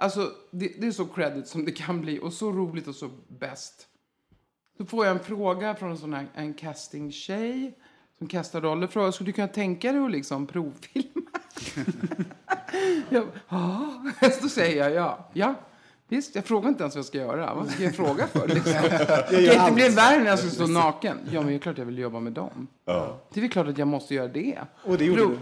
[0.00, 3.10] Alltså, det, det är så credit som det kan bli och så roligt och så
[3.28, 3.86] bäst.
[4.76, 7.78] Så får jag en fråga från en sån här en casting-tjej
[8.18, 8.86] som kastar roller.
[8.86, 11.30] Frågar, skulle du kunna tänka dig att liksom provfilma?
[13.08, 14.02] jag, ja,
[14.42, 15.30] då säger jag ja.
[15.32, 15.54] Ja,
[16.08, 16.34] visst.
[16.34, 17.54] Jag frågar inte ens vad jag ska göra.
[17.54, 18.48] Vad ska jag fråga för?
[18.48, 18.72] Liksom?
[19.30, 21.18] Det kan inte bli värre när jag ska stå naken.
[21.32, 22.66] Ja, men det är klart jag vill jobba med dem.
[22.84, 22.92] Det
[23.36, 24.58] är väl klart att jag måste göra det.
[24.84, 25.38] Och det gjorde du?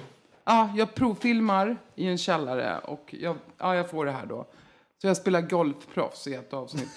[0.48, 4.46] Ja, jag provfilmar i en källare och jag, ja, jag får det här då.
[5.00, 6.88] Så jag spelar golfproffs i ett avsnitt.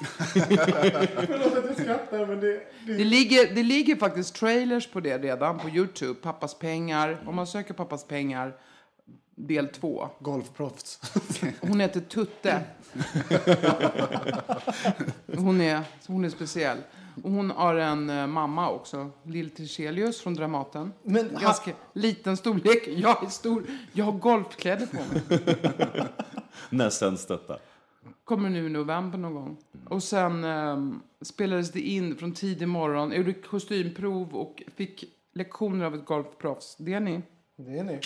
[0.18, 2.60] Förlåt att jag skrattar, men det...
[2.86, 6.14] Det ligger, det ligger faktiskt trailers på det redan på Youtube.
[6.14, 7.22] Pappas pengar.
[7.26, 8.56] Om man söker Pappas pengar
[9.34, 10.08] del två.
[10.18, 11.00] Golfproffs.
[11.60, 12.60] Hon heter Tutte.
[15.36, 16.78] Hon är, hon är speciell.
[17.22, 20.92] Och hon har en eh, mamma också, Lill Tiselius från Dramaten.
[21.02, 22.88] Men ha- Ganska liten storlek.
[22.88, 23.64] Jag är stor.
[23.92, 25.22] Jag har golfkläder på mig.
[26.70, 27.58] När sänds detta?
[28.24, 29.56] Kommer nu i november någon gång.
[29.88, 33.08] Och sen ehm, spelades det in från tidig morgon.
[33.10, 35.04] Jag gjorde kostymprov och fick
[35.34, 36.76] lektioner av ett golfproffs.
[36.78, 37.22] Det är ni.
[37.56, 38.00] Det är ni.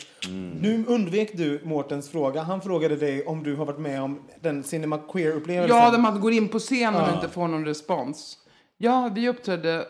[0.61, 2.43] Nu undvek du Mårtens fråga.
[2.43, 5.77] Han frågade dig om du har varit med om den Cinema Queer-upplevelsen.
[5.77, 8.39] Ja, där man går in på scenen och inte får någon respons.
[8.79, 9.89] Ja, vi uppträdde...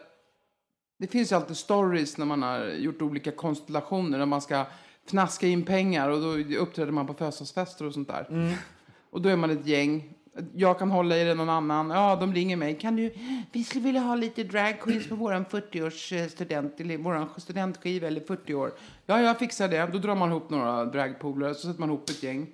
[0.98, 4.18] Det finns ju alltid stories när man har gjort olika konstellationer.
[4.18, 4.66] När man ska
[5.06, 8.56] fnaska in pengar och då uppträder man på födelsedagsfester och sånt där.
[9.10, 10.14] Och då är man ett gäng.
[10.54, 11.90] Jag kan hålla i det någon annan.
[11.90, 12.78] Ja, de ringer mig.
[12.78, 13.14] Kan du,
[13.52, 18.06] vi skulle vilja ha lite drag queens på våran 40-års eh, student, eller våran studentskiva
[18.06, 18.72] eller 40 år.
[19.06, 19.88] Ja, jag fixar det.
[19.92, 22.46] Då drar man ihop några dragpolare, så sätter man ihop ett gäng.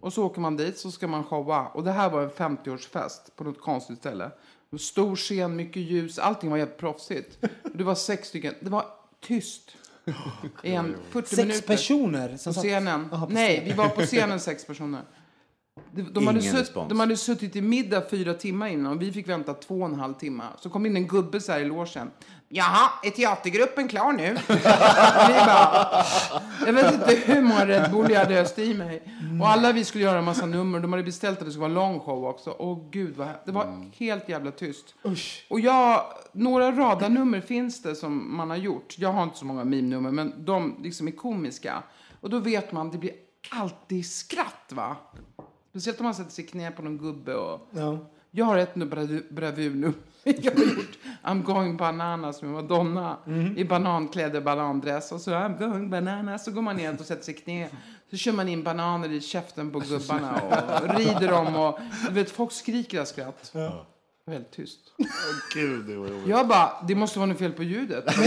[0.00, 1.66] Och så åker man dit, så ska man showa.
[1.66, 4.30] Och det här var en 50-årsfest på något konstigt ställe.
[4.78, 7.38] Stor scen, mycket ljus, allting var helt proffsigt.
[7.74, 8.54] Det var sex stycken.
[8.60, 8.86] Det var
[9.20, 9.76] tyst.
[10.62, 11.66] En 40 Sex minuter.
[11.66, 13.08] personer På som satt- scenen.
[13.12, 13.68] Jaha, på Nej, scenen.
[13.68, 15.02] vi var på scenen sex personer.
[15.92, 19.12] De, de, hade Ingen sutt, de hade suttit i middag fyra timmar innan och vi
[19.12, 20.44] fick vänta två och en halv timme.
[20.60, 22.10] Så kom in en gubbe så här i logen.
[22.52, 24.36] Jaha, är teatergruppen klar nu?
[24.48, 26.04] vi bara,
[26.66, 29.02] jag vet inte hur många Red Bull jag hade öst i mig.
[29.40, 30.80] Och alla vi skulle göra en massa nummer.
[30.80, 32.56] De hade beställt att det skulle vara lång show också.
[32.58, 34.94] Åh gud, vad, det var helt jävla tyst.
[35.48, 38.94] Och jag, några radarnummer finns det som man har gjort.
[38.98, 41.82] Jag har inte så många meme-nummer, men de liksom är komiska.
[42.20, 43.12] Och då vet man, det blir
[43.50, 44.96] alltid skratt va?
[45.70, 47.68] Speciellt om man sätter sig i knä på någon gubbe och...
[47.70, 47.98] Ja.
[48.30, 49.94] Jag har ett nu bravu- bravurnummer
[50.24, 50.98] jag har gjort.
[51.22, 53.16] I'm going bananas med Madonna
[53.56, 55.12] i banankläder, banandress.
[55.12, 56.44] Och så I'm going bananas.
[56.44, 57.68] Så går man ner och sätter sig i knä.
[58.10, 61.56] Så kör man in bananer i käften på gubbarna och rider dem.
[61.56, 63.52] Och, du vet, folk skriker av skratt.
[64.26, 64.80] Väldigt tyst.
[65.54, 66.28] Gud, det var jobbigt.
[66.28, 68.06] Jag bara, det måste vara något fel på ljudet.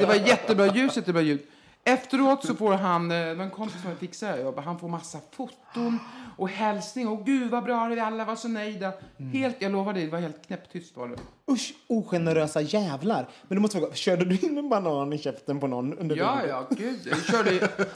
[0.00, 1.40] det var jättebra ljus, jättebra ljud.
[1.84, 5.18] Efteråt så får han, eh, en kompis som jag fixade, jag bara, han får massa
[5.32, 5.98] foton
[6.42, 7.08] och hälsning.
[7.08, 8.92] Och gud vad bra, vi alla var så nöjda.
[9.32, 11.16] Helt, jag lovar dig, det var helt knäpptyst var det.
[11.52, 13.28] Usch, ogenerösa jävlar.
[13.48, 16.24] Men det måste vara Körde du in en banan i käften på någon under Ja,
[16.24, 16.48] dagen?
[16.48, 16.98] ja, gud.
[17.10, 17.50] Jag körde,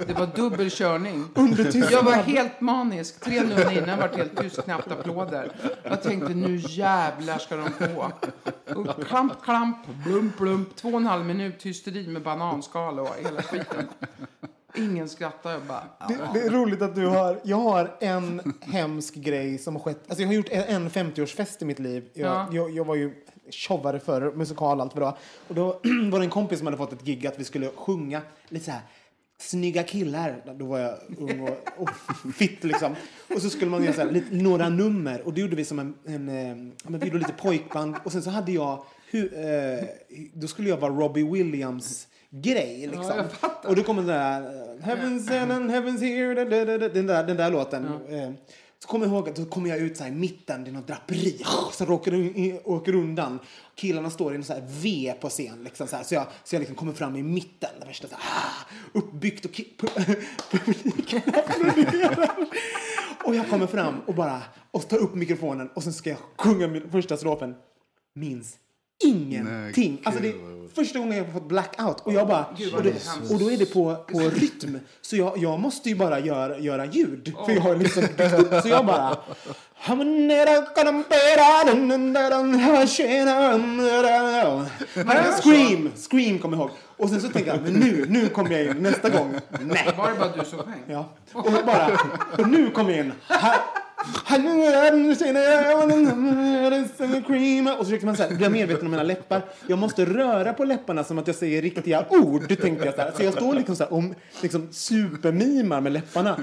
[0.07, 1.25] det var dubbel körning.
[1.91, 3.21] Jag var helt manisk.
[3.21, 5.53] Tre nummer innan var helt tyst, knappt applåder.
[5.83, 8.13] Jag tänkte nu jävlar ska de få.
[8.75, 10.77] Och klamp, klamp, blump, blump.
[10.77, 13.89] Två och en halv minut hysteri med bananskal och hela skiten.
[14.77, 15.55] Ingen skrattade.
[15.55, 17.41] Jag bara, Det, det är roligt att du har...
[17.45, 20.01] Jag har en hemsk grej som har skett.
[20.09, 22.09] Alltså jag har gjort en, en 50-årsfest i mitt liv.
[22.15, 22.49] Jag, Ja.
[22.53, 23.13] jag, jag var ju
[23.51, 25.19] showare för musikal allt vad det var.
[25.49, 25.67] Och då
[26.11, 28.71] var det en kompis som hade fått ett gig att vi skulle sjunga lite så
[28.71, 28.81] här
[29.39, 30.43] snygga killar.
[30.59, 31.91] Då var jag ung och, och
[32.35, 32.95] fitt liksom.
[33.35, 35.23] Och så skulle man göra så här, lite, några nummer.
[35.27, 36.57] Och det gjorde vi som en, en, eh,
[36.91, 37.95] men vi gjorde lite pojkband.
[38.05, 39.85] Och sen så hade jag, hu, eh,
[40.35, 43.23] då skulle jag vara Robbie Williams grej liksom.
[43.65, 46.35] och då kommer den där eh, Heaven's and and heaven's here,
[46.89, 47.85] den där, den där låten.
[48.09, 48.31] Eh,
[48.79, 50.87] Så kommer jag ihåg att då kommer jag ut så i mitten, det är något
[50.87, 53.39] draperi, så jag åker, åker undan.
[53.75, 56.55] Killarna står i en så här V på scen, liksom, så, här, så jag, så
[56.55, 59.51] jag liksom kommer fram i mitten, värsta så här, ah, uppbyggt och
[60.51, 61.23] publiken.
[63.25, 66.69] Och jag kommer fram och bara och tar upp mikrofonen och sen ska jag sjunga
[66.69, 67.55] min första strofen.
[68.15, 68.57] Minns
[69.05, 69.93] ingenting.
[69.93, 72.01] Nej, alltså det är första gången jag har fått blackout.
[72.01, 72.91] Och jag bara, Gud, och, då,
[73.35, 74.79] och då är det på, på rytm.
[75.01, 77.35] Så jag, jag måste ju bara göra, göra ljud.
[77.47, 78.63] För jag har liksom byggt upp.
[78.63, 79.17] Så jag bara...
[85.43, 85.91] Scream!
[86.11, 86.71] Scream kommer jag ihåg.
[86.97, 89.35] Och sen så tänker jag, men nu, nu kommer jag in nästa gång.
[89.61, 89.95] Nej.
[89.97, 90.83] var det bara du som sjöng?
[90.87, 91.09] Ja.
[91.33, 91.99] Och bara,
[92.39, 93.13] och nu kommer jag in.
[93.29, 93.65] Ha-
[97.79, 99.43] Och så försöker man så här, bli medveten om mina läppar.
[99.67, 102.95] Jag måste röra på läpparna som att jag säger riktiga ord, tänkte jag.
[102.95, 103.13] Så, här.
[103.17, 106.37] så jag står liksom så här, om, liksom supermimar med läpparna.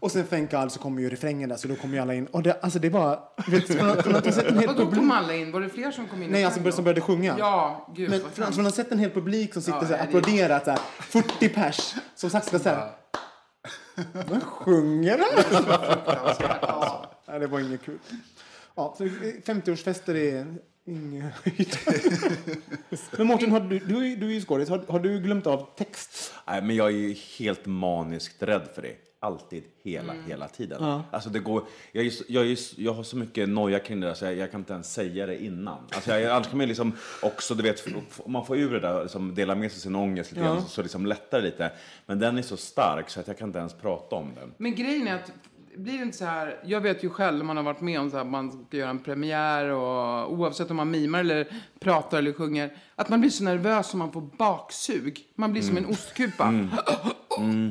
[0.00, 2.26] Och sen thank God så kommer ju refrängen där, så då kommer ju alla in.
[2.26, 3.18] Och det, alltså det var...
[3.48, 5.52] Vet, från, att- från att ha sett en hel Vadå kom alla in?
[5.52, 6.30] Var det fler som kom in?
[6.30, 7.34] Nej, alltså som började sjunga.
[7.38, 9.94] Ja, gud Men från, från att ha sett en hel publik som sitter Ja, så
[9.94, 12.90] här, applåderar så här, 40 pers som sagt så här...
[14.30, 15.64] Vad sjunger han?
[16.06, 17.06] Alltså.
[17.28, 17.98] Nej, det var inget kul.
[18.74, 20.54] Ja, så 50-årsfester är
[20.86, 21.34] inget.
[23.18, 24.68] Men Mårten, har du, du, är- du är ju skådis.
[24.68, 26.34] Har, har du glömt av text?
[26.46, 28.96] Nej, men jag är ju helt maniskt rädd för det.
[29.24, 30.24] Alltid, hela, Mm.
[30.26, 31.00] hela tiden.
[31.10, 31.62] Alltså det går,
[31.92, 34.50] jag, är, jag, är, jag har så mycket noja kring det där så jag, jag
[34.50, 35.78] kan inte ens säga det innan.
[35.94, 37.84] Alltså jag, annars kan man liksom också, du vet,
[38.18, 40.68] om man får ur det där, liksom dela med sig sin ångest lite grann, så,
[40.68, 41.72] så liksom lättar det lite.
[42.06, 44.54] Men den är så stark så att jag kan inte ens prata om den.
[44.56, 45.32] Men grejen är att
[45.76, 48.10] blir det inte så här, jag vet ju själv när man har varit med om
[48.10, 51.46] så här, man ska göra en premiär och oavsett om man mimar eller
[51.80, 55.20] pratar eller sjunger, att man blir så nervös som man får baksug.
[55.34, 56.54] Man blir som en ostkupa.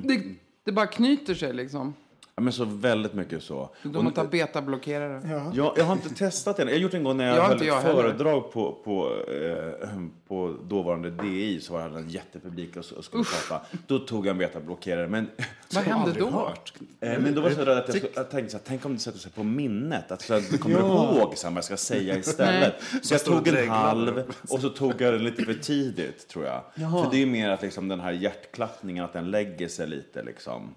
[0.03, 0.23] Det,
[0.63, 1.93] det bara knyter sig liksom.
[2.35, 3.69] Ja, men så väldigt mycket så.
[3.83, 5.51] De har tagit betablockerare.
[5.55, 6.67] Jag, jag har inte testat det än.
[6.67, 8.01] Jag har gjort en gång när jag, Jag höll ett jag heller.
[8.01, 9.89] föredrag på, på, eh,
[10.27, 13.65] på dåvarande DI så var det en jättepublik och, och skulle prata.
[13.87, 15.07] Då tog jag en betablockerare.
[15.07, 15.29] Men,
[15.73, 16.53] Vad hände då?
[16.99, 18.85] eh, men då var jag så rädd att jag, skulle, jag tänkte så här, tänk
[18.85, 20.11] om det sätter sig på minnet.
[20.11, 22.73] Att så här, du kommer ihåg så här, vad jag ska säga istället.
[23.01, 26.61] Så jag tog en halv och så tog jag den lite för tidigt tror jag.
[27.03, 30.75] För det är mer att liksom, den här hjärtklappningen, att den lägger sig lite liksom.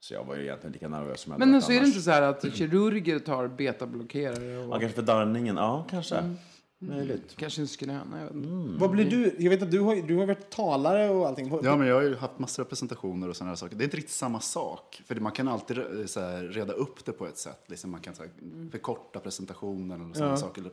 [0.00, 2.10] Så jag var ju egentligen lika nervös som jag Men så är det inte så
[2.10, 5.56] här att kirurger tar betablockerare Ja, och kanske för darrningen.
[5.56, 6.34] Ja, kanske.
[6.80, 7.36] Möjligt.
[7.36, 8.18] kanske en skröna?
[8.18, 8.80] Jag vet inte.
[8.80, 9.36] Vad blir du?
[9.38, 11.60] Jag vet att du har, du har varit talare och allting.
[11.62, 13.76] Ja, men jag har ju haft massor av presentationer och sådana här saker.
[13.76, 15.02] Det är inte riktigt samma sak.
[15.06, 17.64] För man kan alltid eh, så här, reda upp det på ett sätt.
[17.66, 18.30] Liksom man kan så här,
[18.70, 20.64] förkorta presentationen eller sådana saker.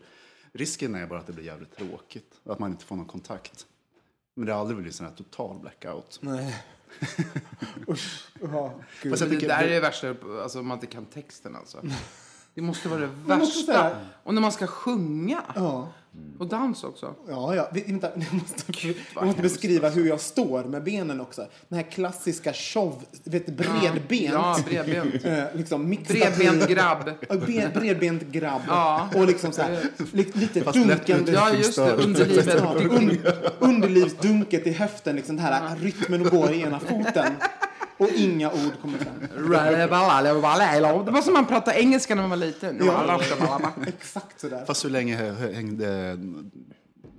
[0.51, 2.41] Risken är bara att det blir jävligt tråkigt.
[2.43, 3.65] Och att man inte får någon kontakt.
[4.35, 6.19] Men det har aldrig blivit sån här total blackout.
[6.21, 6.63] Nej.
[7.89, 8.27] Usch.
[8.41, 9.11] Ja, gud.
[9.11, 11.81] Fast Det tycker, där är det, det värsta, alltså om man inte kan texten alltså.
[12.55, 13.45] Det måste vara det värsta.
[13.65, 15.41] säga- Och när man ska sjunga.
[15.55, 15.87] Ja.
[16.39, 17.13] Och dans också.
[17.29, 17.69] Ja, ja.
[17.73, 21.47] Vi, vänta, jag måste, jag vad måste beskriva hur jag står med benen också.
[21.69, 24.33] Den här klassiska show, vet, bredbent.
[24.33, 25.15] Ja, bredbent.
[25.25, 25.89] Eh, liksom.
[26.07, 27.11] Bredbent grabb.
[27.29, 28.61] Ja, be- Bredbent grabb.
[28.67, 29.09] Ja.
[29.15, 31.31] Och liksom så här, li, lite Fast dunkande.
[31.31, 31.91] Ja, just det.
[31.95, 32.47] Underlivet.
[32.63, 33.17] Ja, un,
[33.59, 37.33] underlivsdunket i höften, liksom den här rytmen och går i ena foten.
[37.97, 39.13] Och inga ord kommer fram.
[41.05, 42.77] Det var som man pratade engelska när man var liten.
[43.87, 44.65] Exakt sådär.
[44.67, 46.11] fast hur länge hä- hängde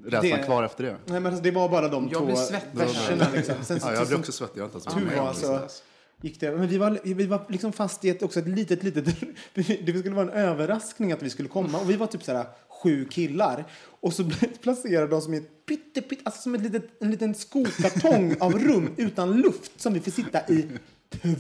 [0.07, 0.91] rädslan Det- kvar efter det?
[1.05, 2.27] Nej, men alltså, det var bara de Jag två
[2.73, 3.27] verserna.
[3.35, 3.55] Liksom.
[3.63, 4.61] Sen, Ja, jag blir också svettig.
[4.61, 5.83] Jag har inte ens
[6.21, 6.51] gick det.
[6.53, 9.05] Men vi var, vi var liksom fast i ett, också ett litet, litet...
[9.55, 11.79] Det skulle vara en överraskning att vi skulle komma.
[11.79, 12.47] Och vi var typ så här
[12.83, 13.65] sju killar.
[14.07, 14.31] Och så
[14.63, 18.59] placerade de som i ett pytte, pytte, alltså som ett litet, en liten skokartong av
[18.59, 20.67] rum utan luft som vi fick sitta i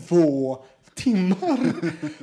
[0.09, 0.65] två
[0.95, 1.73] timmar.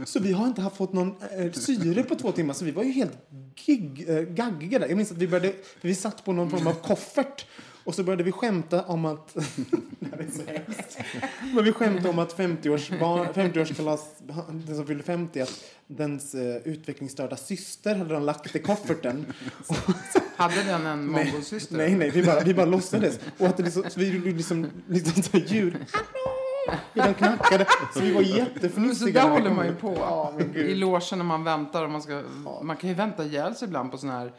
[0.05, 2.53] Så vi har inte haft fått någon eh, syre på två timmar.
[2.53, 3.17] Så vi var ju helt
[3.65, 4.87] gig, eh, gaggiga där.
[4.87, 7.45] Jag minns att vi började, vi satt på någon form av koffert.
[7.84, 9.31] Och så började vi skämta om att...
[10.36, 10.41] så.
[11.55, 13.59] Men vi skämtade om att 50-årskalas, 50
[14.67, 19.25] den som fyllde 50, att dens eh, utvecklingsstörda syster hade de lagt i kofferten.
[19.67, 19.75] Och,
[20.36, 21.77] Hade den en mongosyster?
[21.77, 23.19] nej, nej, vi bara, vi bara låtsades.
[23.39, 25.77] Och att det liksom, så vi gjorde liksom, liksom så ljud.
[26.93, 27.65] De knackade.
[27.93, 29.93] Så vi var Men så där håller man ju på.
[29.99, 30.34] Ja.
[30.55, 31.84] I logen när man väntar.
[31.84, 32.23] Och man, ska,
[32.61, 34.31] man kan ju vänta ihjäl sig ibland på såna här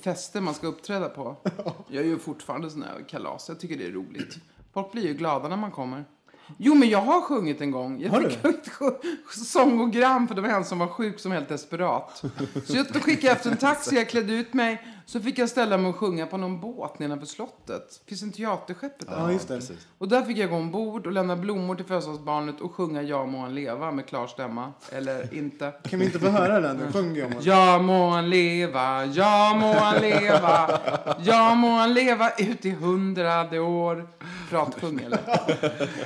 [0.00, 1.36] fester man ska uppträda på.
[1.88, 3.48] Jag gör fortfarande såna här kalas.
[3.48, 4.36] Jag tycker det är roligt.
[4.74, 6.04] Folk blir ju glada när man kommer.
[6.58, 8.00] Jo, men jag har sjungit en gång.
[8.02, 11.48] Jag Har fick ett sj- sångogram för det var en som var sjuk som helt
[11.48, 12.22] desperat.
[12.64, 14.86] Så jag skickade efter en taxi, jag klädde ut mig.
[15.08, 18.00] Så fick jag ställa mig och sjunga på någon båt nedanför slottet.
[18.06, 19.16] Finns en teaterskeppet där?
[19.16, 19.54] Ja, just det.
[19.54, 19.86] Precis.
[19.98, 23.38] Och där fick jag gå ombord och lämna blommor till födelsedagsbarnet och sjunga Ja må
[23.38, 24.72] han leva med klar stämma.
[24.92, 25.72] Eller inte.
[25.90, 26.80] Kan vi inte få höra den?
[26.94, 27.34] Jag om den.
[27.40, 30.80] Ja må han leva, ja må han leva,
[31.24, 34.08] ja må han leva ut i hundrade år.
[34.50, 35.20] Pratsjung eller?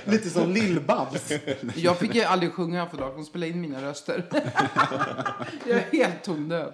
[0.04, 1.32] Lite som Lill-Babs.
[1.74, 4.24] Jag fick ju aldrig sjunga för dag, de spelade in mina röster.
[5.66, 6.72] Jag är helt tondöv.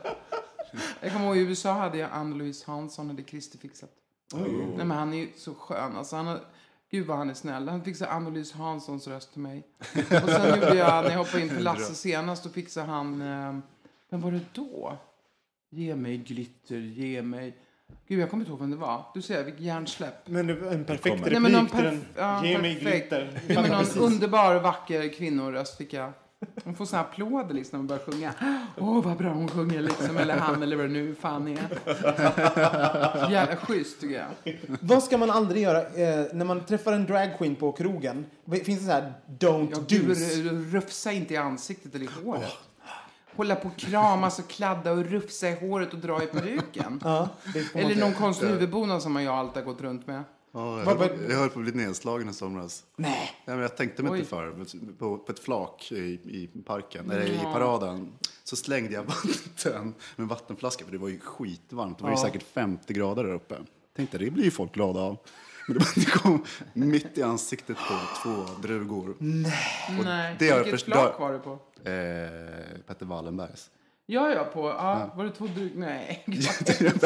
[1.01, 3.91] Jag kommer ihåg i USA hade jag Ann-Louise Hansson, hade Christer fixat.
[4.35, 6.17] Nej men han är ju så skön alltså.
[6.17, 6.41] Han har,
[6.91, 7.69] gud vad han är snäll.
[7.69, 9.67] Han fixade Ann-Louise Hanssons röst till mig.
[10.23, 13.59] Och sen gjorde jag, när jag hoppade in på Lasse senast, då fixade han, eh,
[14.11, 14.99] vem var det då?
[15.71, 17.57] Ge mig glitter, ge mig.
[18.09, 19.05] Gud, jag kommer inte ihåg vem det var.
[19.15, 20.29] Du ser, vilket hjärnsläpp.
[20.29, 21.31] Men en perfekt kommer.
[21.31, 22.05] Nej, men någon replik till perf- den.
[22.17, 23.41] ja, Ge mig glitter.
[23.49, 26.13] Nej, men någon underbar, vacker kvinnoröst fick jag.
[26.65, 28.33] Hon får såna applåder liksom när man börjar sjunga.
[28.79, 30.17] Åh, vad bra hon sjunger liksom.
[30.17, 31.69] Eller han eller vad det nu fan är.
[33.31, 34.55] Jävla schysst tycker jag.
[34.81, 38.27] Vad ska man aldrig göra eh, när man träffar en dragqueen på krogen?
[38.65, 39.79] Finns det så här don't Ja,
[40.51, 42.53] r- rufsa inte i ansiktet eller i håret.
[43.37, 47.01] Hålla på och kramas och kladda och rufsa i håret och dra i peruken.
[47.05, 47.29] Ja,
[47.75, 50.23] Eller någon konstig huvudbonad som jag alltid har gått runt med.
[50.57, 52.85] Ja, jag, höll, jag höll på att bli nedslagen i somras.
[52.97, 53.31] Nej.
[53.45, 54.19] Ja, men jag tänkte mig Oj.
[54.19, 54.65] inte för.
[54.99, 58.13] På, på ett flak i, i parken, eller i paraden,
[58.45, 59.85] så slängde jag vatten
[60.17, 61.99] med en vattenflaska för det var ju skitvarmt.
[61.99, 63.57] Det var ju säkert 50 grader där uppe.
[63.97, 65.17] Tänkte det blir ju folk glada av.
[65.69, 69.15] Men det det kom mitt i ansiktet på två drugor.
[69.19, 71.51] Nej, det har jag vilket först- flak var det på?
[71.91, 73.71] Eh, Petter Wallenbergs.
[74.07, 74.69] Ja, ja, på...
[74.69, 75.73] Ja, var det två dryg?
[75.77, 76.25] Nej.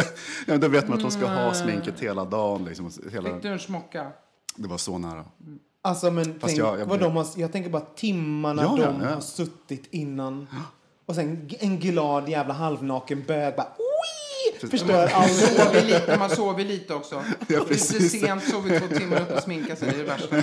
[0.46, 2.64] ja, då vet man att de ska ha sminket hela dagen.
[2.64, 4.06] Liksom, hela, Fick du en smocka?
[4.56, 5.24] det var så nära.
[5.82, 9.14] Alltså, men tänk jag- jag vad de har, jag tänker bara timmarna Ja, de ja.
[9.14, 10.46] har suttit innan.
[11.06, 13.66] Och sen en glad jävla halvnaken bög bara!
[14.68, 15.32] Förstör Man allt.
[15.32, 17.14] sover lite, man sover lite också.
[17.14, 18.20] Ja, lite precis.
[18.20, 19.90] sent, sover två timmar upp och sminkar sig.
[19.92, 20.42] Det är värsta.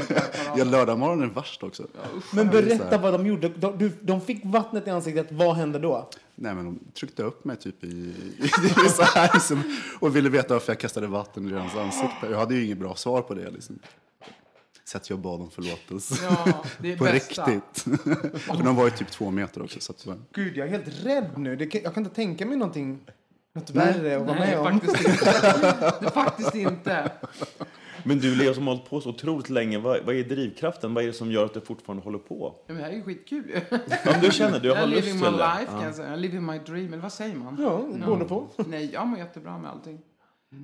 [0.58, 1.88] Ja, lördagmorgonen är värst också.
[2.32, 3.50] Men är så berätta vad de gjorde.
[3.50, 5.28] De, du, de fick vattnet i ansiktet.
[5.32, 6.10] Vad hände då?
[6.36, 7.88] Nej, men de tryckte upp mig typ i,
[8.40, 8.44] i,
[8.86, 9.64] i så här liksom,
[10.00, 12.28] och ville veta varför jag kastade vatten i deras ansikte.
[12.32, 13.50] Jag hade ju inget bra svar på det.
[13.52, 13.80] Liksom.
[14.86, 16.16] Så att jag bad om förlåtelse.
[16.24, 17.46] Ja, det är på bästa.
[17.46, 17.84] riktigt.
[18.42, 19.80] För de var ju typ två meter också.
[19.82, 21.56] Så att, Gud, jag är helt rädd nu.
[21.56, 23.00] Det, kan- jag kan inte tänka mig någonting
[23.60, 24.80] något värre att vara Nej, med om.
[24.80, 25.26] faktiskt inte.
[26.00, 27.12] Det är faktiskt inte.
[28.04, 30.94] Men du Leo som har hållit på så otroligt länge, vad, vad är drivkraften?
[30.94, 32.56] Vad är det som gör att du fortfarande håller på?
[32.58, 33.62] Ja, men det här är ju skitkul ju.
[34.22, 35.44] Du känner, du Jag har är lust living till my det.
[35.60, 36.16] life kan jag säga.
[36.16, 37.58] Living my dream, eller vad säger man?
[37.60, 38.48] Ja, beroende på.
[38.68, 40.00] Nej, jag mår jättebra med allting.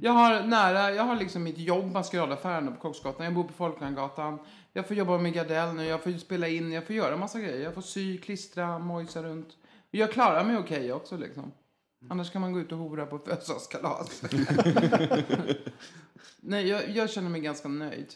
[0.02, 3.26] Jag har nära, jag har liksom mitt jobb, maskeradaffären på Kocksgatan.
[3.26, 4.40] Jag bor på Folkungagatan.
[4.74, 7.64] Jag får jobba med Gardell nu, jag får spela in, jag får göra massa grejer.
[7.64, 9.48] Jag får sy, klistra, mojsa runt.
[9.92, 11.52] Jag klarar mig okej också liksom.
[12.10, 14.22] Annars kan man gå ut och hora på födelsedagskalas.
[16.42, 18.08] Nej, jag, jag känner mig ganska nöjd.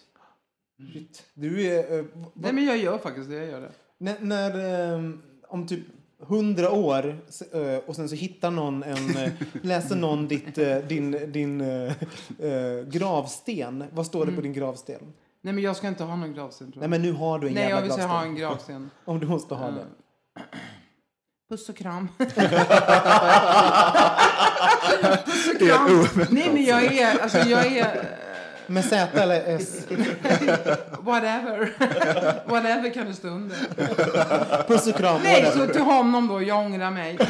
[0.93, 1.23] Shit.
[1.33, 1.99] Du är...
[1.99, 3.71] eh, Nej, men jag gör faktiskt det, jag gör det.
[3.97, 5.11] När, när eh,
[5.47, 5.83] om typ
[6.19, 7.21] hundra år
[7.53, 9.31] eh, och sen så hittar någon en, eh,
[9.61, 11.93] läser någon ditt, eh, din, din eh,
[12.87, 13.83] gravsten.
[13.91, 15.13] Vad står det på din gravsten?
[15.41, 16.89] Nej, men jag ska inte ha någon gravsten tror Nej jag.
[16.89, 18.17] men nu har du en Nej, jävla jag vill säga gravsten.
[18.19, 18.89] ha en gravsten.
[19.05, 19.85] Om du måste ha det.
[21.49, 22.09] Puss och kram.
[22.17, 22.37] Puss
[25.53, 26.07] och kram.
[26.29, 28.01] Nej, men jag är, alltså jag är,
[28.67, 29.85] Med Z eller S?
[30.99, 31.73] whatever.
[32.49, 33.57] whatever kan det stå under.
[34.67, 35.21] Puss och kram.
[35.23, 35.67] Nej, whatever.
[35.67, 37.17] så till honom då, jag ångrar mig.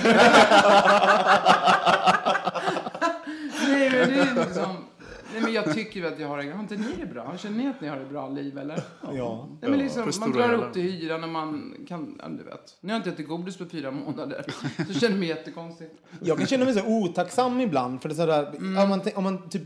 [3.67, 4.85] Nej, men det är liksom,
[5.33, 7.37] nej, men jag tycker att jag har det, har inte ni det bra?
[7.37, 8.79] Känner ni att ni har det bra liv eller?
[9.13, 9.47] Ja.
[9.61, 12.77] Nej, men liksom, man drar upp till hyran och man kan, ja, du vet.
[12.81, 14.45] Nu har jag inte ätit godis på fyra månader.
[14.87, 15.93] Så känner jag mig jättekonstigt.
[16.21, 18.01] Jag kan känna mig så otacksam ibland.
[18.01, 18.77] För det är sådär, Mm.
[18.83, 19.63] om, man, om man typ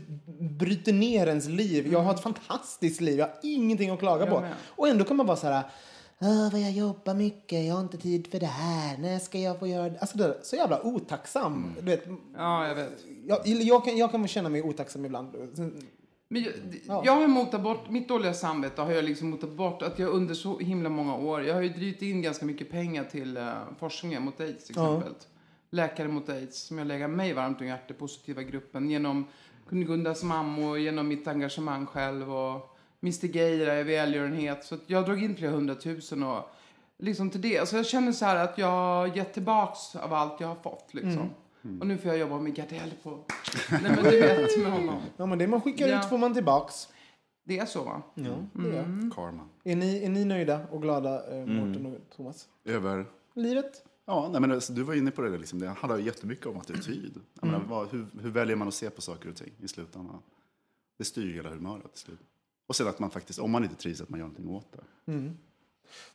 [0.58, 1.92] bryter ner ens liv.
[1.92, 3.18] Jag har ett fantastiskt liv.
[3.18, 4.40] Jag har ingenting att klaga Jag på.
[4.40, 4.52] med.
[4.68, 5.62] Och ändå kan man vara så här.
[6.22, 8.98] "Åh, vad jag jobbar mycket, jag har inte tid för det här.
[8.98, 9.98] När ska jag få göra det?
[9.98, 11.52] Alltså det så jävla otacksam.
[11.54, 11.74] Mm.
[11.76, 12.04] Du vet,
[12.36, 13.04] Ja, jag vet.
[13.26, 15.34] jag, jag, kan, jag kan känna mig otacksam ibland.
[16.28, 16.52] Men jag,
[16.86, 17.02] Ja.
[17.04, 20.34] jag har motat bort, mitt dåliga samvete har jag liksom motat bort att jag under
[20.34, 24.22] så himla många år, jag har ju drivit in ganska mycket pengar till uh, forskningen
[24.24, 24.96] mot aids till Ja.
[24.96, 25.14] exempel.
[25.70, 29.24] Läkare mot aids som jag lägger mig varmt om hjärtat, positiva gruppen, genom
[29.70, 32.71] Gundas mammor, genom mitt engagemang själv och
[33.02, 34.64] Mr Geira i välgörenhet.
[34.64, 36.44] Så att jag dragit in flera hundratusen och
[36.98, 37.68] liksom till det.
[37.68, 40.94] Så jag känner så här att jag har gett tillbaks av allt jag har fått
[40.94, 41.30] liksom.
[41.80, 43.10] Och nu får jag jobba med Gardell på...
[43.70, 45.02] Nej men du vet med honom.
[45.16, 46.00] Ja, men det man skickar Ja.
[46.00, 46.88] ut får man tillbaks.
[47.44, 48.02] Det är så va?
[48.14, 48.82] Ja, det är.
[48.82, 49.10] Mm.
[49.10, 49.48] Karma.
[49.64, 52.48] Är, ni, är ni nöjda och glada, eh, Mårten och Thomas?
[52.64, 53.06] Över...
[53.34, 53.84] Livet?
[54.06, 55.30] Ja, nej, men alltså, du var inne på det.
[55.30, 55.58] där, Liksom.
[55.58, 57.20] Det handlar jättemycket om attityd.
[57.40, 60.18] Jag menar, vad, hur, hur väljer man att se på saker och ting i slutändan?
[60.98, 62.20] Det styr ju hela humöret till slut.
[62.72, 65.32] Och sen att man faktiskt, om man inte trivs, att man gör någonting åt det.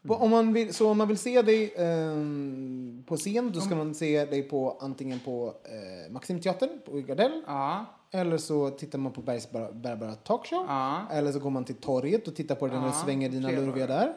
[0.08, 3.76] På- Om man vill, så om man vill se dig ehm, på scen då ska
[3.76, 7.86] man se dig på antingen på eh, Maximteatern på Gardell Ja.
[8.12, 11.02] eller så tittar man på Bergs Bar- Bärbara Talkshow Ja.
[11.12, 14.14] eller så går man till torget och tittar på den och svänger dina lurviga där.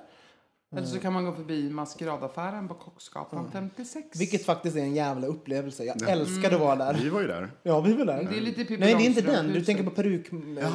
[0.76, 4.20] Eller så kan man gå förbi maskeradaffären på Kocksgatan 56.
[4.20, 5.84] Vilket faktiskt är en jävla upplevelse.
[5.84, 6.94] Jag älskar att vara där.
[6.94, 7.50] Vi var ju där.
[7.62, 8.26] Ja, vi var där.
[8.30, 9.46] Det är lite Pippi Nej, det är inte Långstrump den.
[9.46, 9.66] Du huset.
[9.66, 10.26] tänker på peruk...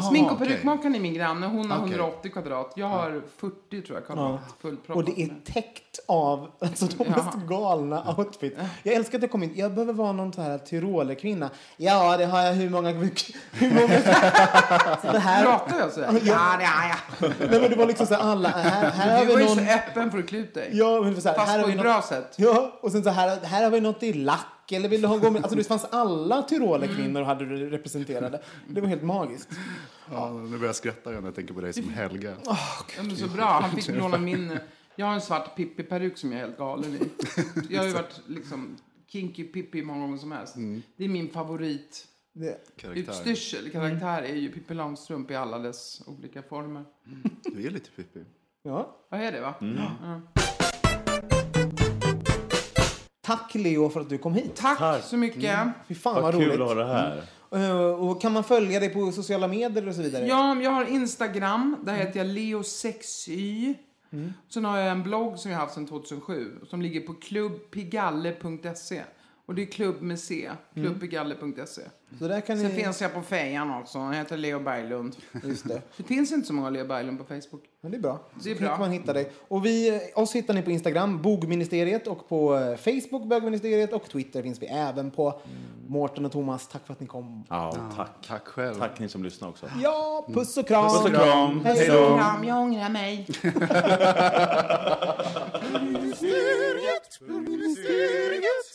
[0.09, 0.47] Smink och okej.
[0.47, 1.47] perukmakaren är min granne.
[1.47, 1.91] Hon har Okej.
[1.91, 2.73] 180 kvadrat.
[2.75, 4.39] Jag har 40 tror jag kvadrat.
[4.61, 5.45] Fullt Och det är med.
[5.45, 7.23] täckt av alltså, de Ja.
[7.23, 8.57] mest galna outfits.
[8.83, 9.51] Jag älskar att jag kom in.
[9.55, 11.49] Jag behöver vara någon så här tyrolerkvinna.
[11.77, 12.89] Ja, det har jag hur många...
[13.51, 13.87] Hur många...
[15.01, 15.43] så det här...
[15.43, 16.01] Pratar jag så?
[16.01, 16.21] här?
[16.23, 17.49] Ja, det är jag.
[17.51, 18.49] Nej, men det var liksom så här alla...
[18.49, 19.65] Här, här har Du var vi så någon...
[19.89, 20.69] öppen för att klä ut dig.
[20.73, 21.83] Ja, men det var så här, Fast här på ett något...
[21.83, 22.35] bra sätt.
[22.37, 24.71] Ja, och sen så här, här har vi något i lack.
[24.71, 25.41] Eller vill du ha gå med...
[25.41, 28.41] Alltså det fanns alla tyrolerkvinnor hade du representerade.
[28.67, 29.49] Det var helt magiskt.
[30.11, 32.35] Ja, nu börjar jag skratta igen när jag tänker på dig som Helga.
[32.45, 32.57] Ja,
[32.97, 33.45] men så bra.
[33.45, 34.59] Han fick låna min...
[34.95, 37.09] Jag har en svart Pippi-peruk som jag är helt galen i.
[37.69, 38.77] Jag har ju varit liksom
[39.07, 40.55] kinky Pippi många gånger som helst.
[40.97, 42.07] Det är min favorit.
[42.33, 42.77] Det...
[42.77, 43.11] Karaktär.
[43.11, 46.83] Utstyrsel, karaktär är ju Pippi Långstrump i alla dess olika former.
[47.43, 48.19] Du är lite Pippi.
[48.67, 48.95] Ja.
[49.09, 49.53] Vad är det va?
[49.59, 50.21] Ja.
[53.21, 54.55] Tack Leo för att du kom hit.
[54.55, 55.59] Tack, så mycket.
[55.87, 56.51] Fy fan vad, Vad roligt.
[56.51, 57.23] kul att ha det här.
[57.51, 60.27] Eh, och kan man följa dig på sociala medier och så vidare?
[60.27, 61.77] Ja, jag har Instagram.
[61.83, 63.73] Där heter jag Leo6y.
[64.49, 66.51] Sen har jag en blogg som jag har haft sedan 2007.
[66.69, 69.01] Som ligger på klubbpigalle.se.
[69.47, 70.49] Och det är klubb med C.
[70.73, 71.81] Klubbpigalle.se.
[72.19, 72.83] Så där kan Sen ni...
[72.83, 73.97] finns jag på fejan också.
[73.97, 75.15] Jag heter Leo Berglund.
[75.43, 75.81] Just det.
[75.97, 77.63] Det finns inte så många Leo Berglund på Facebook.
[77.81, 78.19] Men det är bra.
[78.43, 78.69] Det är Så bra.
[78.69, 79.31] kan man hitta dig.
[79.47, 84.43] Och vi, oss hittar ni på Instagram, Bogministeriet, och på eh, Facebook, Bögministeriet, och Twitter
[84.43, 85.41] finns vi även på.
[85.87, 87.43] Mårten och Thomas, tack för att ni kom.
[87.49, 88.11] Ja, tack.
[88.27, 88.75] Tack själv.
[88.79, 89.65] Tack ni som lyssnar också.
[89.83, 90.89] Ja, puss och kram!
[90.89, 91.61] Puss och kram.
[91.65, 92.19] Hej Hej då!
[92.47, 93.27] jag ångrar mig.